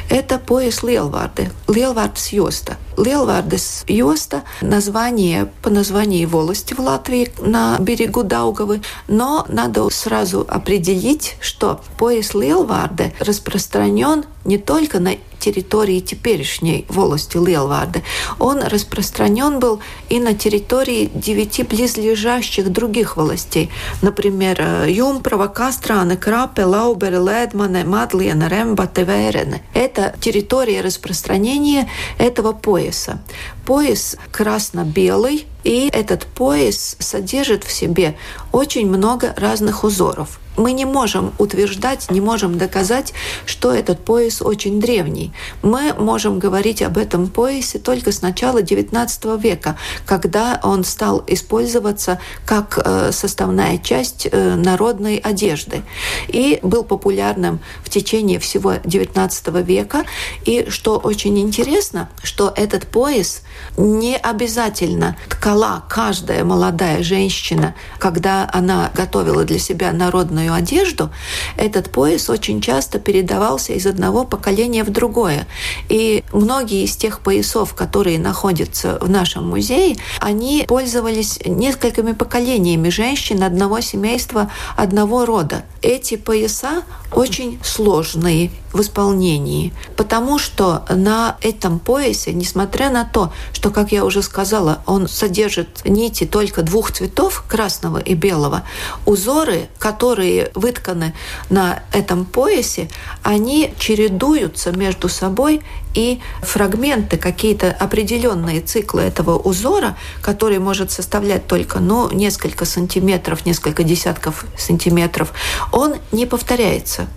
это 0.08 0.38
пояс 0.38 0.82
Lielvārde, 0.82 1.50
Lielvārdes 1.66 2.32
josta. 2.32 2.76
Lielvārdes 2.96 3.84
josta– 3.88 4.42
название 4.60 5.46
по 5.62 5.70
названию 5.70 6.28
волости 6.28 6.74
в 6.74 6.80
Латвии 6.80 7.32
на 7.38 7.78
берегу 7.78 8.22
Даугавы, 8.22 8.82
но 9.08 9.46
надо 9.48 9.88
сразу 9.90 10.46
определить, 10.48 11.36
что 11.40 11.80
пояс 11.98 12.32
Lielvārde 12.34 13.12
распространен 13.20 14.24
не 14.44 14.58
только 14.58 14.98
на 14.98 15.16
территории 15.42 16.00
теперешней 16.00 16.86
волости 16.88 17.36
Лелварда. 17.36 18.02
Он 18.38 18.62
распространен 18.62 19.58
был 19.58 19.80
и 20.08 20.20
на 20.20 20.34
территории 20.34 21.10
девяти 21.12 21.64
близлежащих 21.64 22.70
других 22.70 23.16
властей, 23.16 23.70
например, 24.02 24.56
э, 24.60 24.90
Юмпрова, 24.90 25.48
Кастраны, 25.48 26.16
Крапе, 26.16 26.64
Лаубере, 26.64 27.18
Ледмане, 27.18 27.84
Мадлена, 27.84 28.48
Рембате, 28.48 29.02
Верене. 29.04 29.62
Это 29.74 30.14
территория 30.20 30.80
распространения 30.80 31.88
этого 32.18 32.52
пояса. 32.52 33.20
Пояс 33.64 34.16
красно-белый, 34.30 35.46
и 35.64 35.88
этот 35.92 36.26
пояс 36.26 36.96
содержит 36.98 37.64
в 37.64 37.72
себе 37.72 38.16
очень 38.50 38.88
много 38.88 39.32
разных 39.36 39.84
узоров 39.84 40.40
мы 40.56 40.72
не 40.72 40.84
можем 40.84 41.32
утверждать, 41.38 42.10
не 42.10 42.20
можем 42.20 42.58
доказать, 42.58 43.12
что 43.46 43.72
этот 43.72 44.04
пояс 44.04 44.42
очень 44.42 44.80
древний. 44.80 45.32
Мы 45.62 45.94
можем 45.94 46.38
говорить 46.38 46.82
об 46.82 46.98
этом 46.98 47.28
поясе 47.28 47.78
только 47.78 48.12
с 48.12 48.22
начала 48.22 48.62
XIX 48.62 49.40
века, 49.40 49.76
когда 50.06 50.60
он 50.62 50.84
стал 50.84 51.24
использоваться 51.26 52.20
как 52.44 52.78
э, 52.84 53.12
составная 53.12 53.78
часть 53.78 54.28
э, 54.30 54.54
народной 54.56 55.16
одежды 55.16 55.82
и 56.28 56.58
был 56.62 56.84
популярным 56.84 57.60
в 57.82 57.88
течение 57.88 58.38
всего 58.38 58.74
XIX 58.74 59.62
века. 59.62 60.04
И 60.44 60.66
что 60.68 60.98
очень 60.98 61.38
интересно, 61.38 62.10
что 62.22 62.52
этот 62.54 62.86
пояс 62.86 63.42
не 63.76 64.16
обязательно 64.16 65.16
ткала 65.28 65.84
каждая 65.88 66.44
молодая 66.44 67.02
женщина, 67.02 67.74
когда 67.98 68.48
она 68.52 68.90
готовила 68.94 69.44
для 69.44 69.58
себя 69.58 69.92
народную 69.92 70.52
одежду, 70.52 71.10
этот 71.56 71.90
пояс 71.90 72.28
очень 72.28 72.60
часто 72.60 72.98
передавался 72.98 73.72
из 73.72 73.86
одного 73.86 74.24
поколения 74.24 74.84
в 74.84 74.90
другое. 74.90 75.46
И 75.88 76.24
многие 76.32 76.84
из 76.84 76.96
тех 76.96 77.20
поясов, 77.20 77.74
которые 77.74 78.18
находятся 78.18 78.98
в 79.00 79.08
нашем 79.08 79.48
музее, 79.48 79.96
они 80.20 80.64
пользовались 80.68 81.38
несколькими 81.44 82.12
поколениями 82.12 82.88
женщин 82.88 83.42
одного 83.42 83.80
семейства, 83.80 84.50
одного 84.76 85.24
рода. 85.24 85.64
Эти 85.82 86.16
пояса 86.16 86.84
очень 87.12 87.58
сложные 87.64 88.50
в 88.72 88.80
исполнении, 88.80 89.74
потому 89.96 90.38
что 90.38 90.84
на 90.88 91.36
этом 91.42 91.78
поясе, 91.80 92.32
несмотря 92.32 92.88
на 92.88 93.04
то, 93.04 93.32
что, 93.52 93.70
как 93.70 93.92
я 93.92 94.04
уже 94.04 94.22
сказала, 94.22 94.82
он 94.86 95.08
содержит 95.08 95.84
нити 95.84 96.24
только 96.24 96.62
двух 96.62 96.92
цветов, 96.92 97.44
красного 97.48 97.98
и 97.98 98.14
белого, 98.14 98.62
узоры, 99.04 99.68
которые 99.78 100.52
вытканы 100.54 101.14
на 101.50 101.82
этом 101.92 102.24
поясе, 102.24 102.88
они 103.22 103.74
чередуются 103.76 104.70
между 104.70 105.08
собой 105.08 105.62
и 105.94 106.20
фрагменты, 106.42 107.16
какие-то 107.16 107.70
определенные 107.70 108.60
циклы 108.60 109.02
этого 109.02 109.38
узора, 109.38 109.96
который 110.20 110.58
может 110.58 110.90
составлять 110.90 111.46
только 111.46 111.80
ну, 111.80 112.10
несколько 112.10 112.64
сантиметров, 112.64 113.46
несколько 113.46 113.82
десятков 113.82 114.44
сантиметров, 114.56 115.32
он 115.72 115.96
не 116.12 116.26
повторяется. 116.26 117.08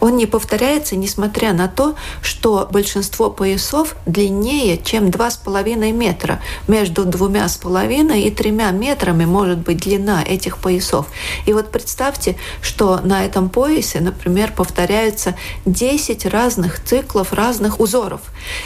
Он 0.00 0.16
не 0.16 0.26
повторяется, 0.26 0.96
несмотря 0.96 1.52
на 1.52 1.68
то, 1.68 1.94
что 2.22 2.68
большинство 2.70 3.30
поясов 3.30 3.96
длиннее, 4.06 4.78
чем 4.78 5.06
2,5 5.06 5.92
метра. 5.92 6.40
Между 6.68 7.04
двумя 7.04 7.48
с 7.48 7.56
половиной 7.56 8.22
и 8.22 8.30
тремя 8.30 8.70
метрами 8.70 9.24
может 9.24 9.58
быть 9.58 9.78
длина 9.78 10.22
этих 10.22 10.58
поясов. 10.58 11.06
И 11.46 11.52
вот 11.52 11.70
представьте, 11.70 12.36
что 12.62 13.00
на 13.00 13.24
этом 13.24 13.48
поясе, 13.48 14.00
например, 14.00 14.52
повторяются 14.52 15.34
10 15.66 16.26
разных 16.26 16.82
циклов, 16.82 17.32
разных 17.32 17.80
узоров. 17.80 18.20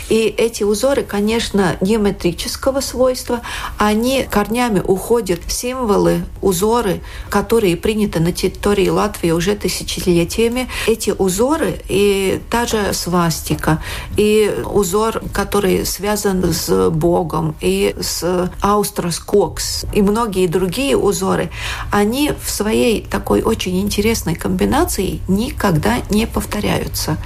И 0.08 0.26
эти 0.26 0.62
узоры, 0.62 1.02
конечно, 1.02 1.76
геометрического 1.80 2.80
свойства, 2.80 3.40
они 3.78 4.26
корнями 4.30 4.80
уходят 4.80 5.40
в 5.46 5.52
символы, 5.52 6.24
узоры, 6.42 7.00
которые 7.30 7.76
приняты 7.76 8.20
на 8.20 8.32
территории 8.32 8.88
Латвии 8.88 9.30
уже 9.30 9.54
тысячелетиями. 9.54 10.68
Эти 10.94 11.10
узоры 11.10 11.80
и 11.88 12.40
та 12.50 12.66
же 12.66 12.92
свастика, 12.92 13.82
и 14.16 14.62
узор, 14.64 15.22
который 15.32 15.84
связан 15.84 16.52
с 16.52 16.88
Богом, 16.90 17.56
и 17.60 17.96
с 18.00 18.48
Аустрос 18.60 19.18
Кокс, 19.18 19.86
и 19.92 20.02
многие 20.02 20.46
другие 20.46 20.96
узоры, 20.96 21.50
они 21.90 22.30
в 22.40 22.48
своей 22.48 23.02
такой 23.02 23.42
очень 23.42 23.80
интересной 23.80 24.36
комбинации 24.36 25.18
никогда 25.26 25.96
не 26.10 26.28
повторяются. 26.28 27.16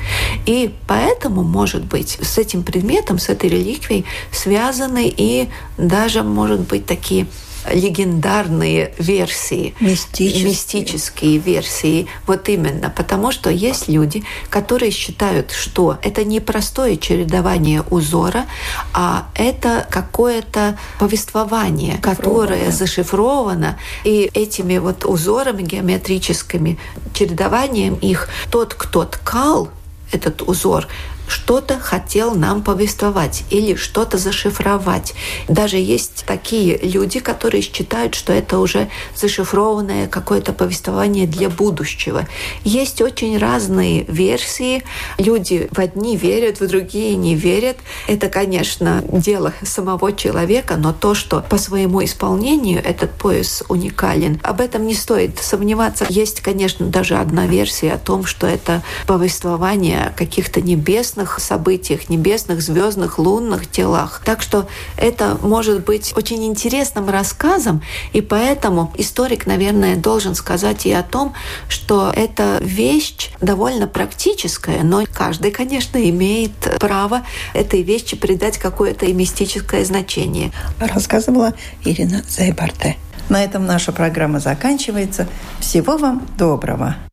И 0.47 0.75
поэтому, 0.87 1.43
может 1.43 1.85
быть, 1.85 2.19
с 2.23 2.39
этим 2.39 2.63
предметом, 2.63 3.19
с 3.19 3.29
этой 3.29 3.51
реликвией 3.51 4.07
связаны 4.33 5.13
и 5.15 5.51
даже, 5.77 6.23
может 6.23 6.61
быть, 6.61 6.87
такие 6.87 7.27
легендарные 7.71 8.93
версии, 8.99 9.75
мистические. 9.81 10.45
мистические 10.45 11.39
версии. 11.39 12.07
Вот 12.27 12.49
именно, 12.49 12.91
потому 12.91 13.33
что 13.33 13.51
есть 13.51 13.89
люди, 13.89 14.25
которые 14.51 14.91
считают, 14.91 15.51
что 15.53 15.99
это 16.03 16.25
не 16.25 16.41
простое 16.41 16.97
чередование 16.97 17.83
узора, 17.91 18.47
а 18.95 19.29
это 19.35 19.87
какое-то 19.91 20.79
повествование, 20.99 21.99
которое 21.99 22.71
зашифровано, 22.71 23.79
и 24.05 24.31
этими 24.33 24.79
вот 24.79 25.05
узорами 25.05 25.63
геометрическими, 25.63 26.79
чередованием 27.13 27.95
их, 27.95 28.29
тот, 28.51 28.75
кто 28.75 29.05
ткал 29.05 29.69
этот 30.13 30.43
узор, 30.43 30.87
что-то 31.29 31.79
хотел 31.79 32.35
нам 32.35 32.63
повествовать 32.63 33.45
или 33.51 33.75
что-то 33.75 34.19
зашифровать. 34.19 35.15
Даже 35.49 35.77
есть 35.77 36.25
такие 36.27 36.79
люди, 36.79 37.21
которые 37.21 37.63
считают, 37.63 38.15
что 38.15 38.33
это 38.33 38.59
уже 38.59 38.89
зашифрованное 39.15 40.09
какое-то 40.09 40.53
повествование 40.53 41.27
для 41.27 41.49
будущего. 41.49 42.27
Есть 42.65 43.01
очень 43.01 43.39
разные 43.39 44.05
версии. 44.05 44.83
Люди 45.19 45.69
в 45.71 45.79
одни 45.79 46.17
верят, 46.17 46.61
в 46.61 46.67
другие 46.67 47.17
не 47.17 47.35
верят. 47.35 47.77
Это, 48.07 48.29
конечно, 48.29 49.03
дело 49.07 49.53
самого 49.63 50.13
человека, 50.13 50.77
но 50.77 50.93
то, 50.93 51.15
что 51.15 51.45
по 51.49 51.59
своему 51.59 52.05
исполнению 52.05 52.83
этот 52.85 53.13
пояс 53.13 53.63
уникален, 53.69 54.41
об 54.43 54.61
этом 54.61 54.87
не 54.87 54.95
стоит 54.95 55.39
сомневаться. 55.39 56.07
Есть, 56.09 56.41
конечно, 56.41 56.87
даже 56.87 57.17
одна 57.17 57.47
версия 57.47 57.93
о 57.93 57.99
том, 57.99 58.25
что 58.25 58.47
это 58.47 58.83
повествование 59.07 60.13
каких-то 60.17 60.61
небесных 60.61 61.18
небесных 61.19 61.41
событиях, 61.41 62.09
небесных, 62.09 62.63
звездных, 62.63 63.19
лунных 63.19 63.71
телах. 63.71 64.23
Так 64.25 64.43
что 64.43 64.69
это 64.97 65.37
может 65.43 65.85
быть 65.85 66.13
очень 66.17 66.45
интересным 66.45 67.11
рассказом, 67.11 67.83
и 68.13 68.21
поэтому 68.21 68.93
историк, 68.97 69.47
наверное, 69.47 69.97
должен 69.97 70.35
сказать 70.35 70.87
и 70.87 70.93
о 70.93 71.03
том, 71.03 71.35
что 71.69 72.13
эта 72.15 72.59
вещь 72.61 73.31
довольно 73.41 73.87
практическая, 73.87 74.83
но 74.85 75.05
каждый, 75.13 75.51
конечно, 75.51 75.99
имеет 75.99 76.53
право 76.79 77.23
этой 77.55 77.83
вещи 77.83 78.17
придать 78.17 78.59
какое-то 78.59 79.07
и 79.07 79.13
мистическое 79.13 79.85
значение. 79.85 80.53
Рассказывала 80.79 81.53
Ирина 81.85 82.23
Зайбарте. 82.29 82.97
На 83.29 83.43
этом 83.43 83.67
наша 83.67 83.93
программа 83.93 84.41
заканчивается. 84.41 85.27
Всего 85.61 85.97
вам 85.99 86.27
доброго! 86.39 87.08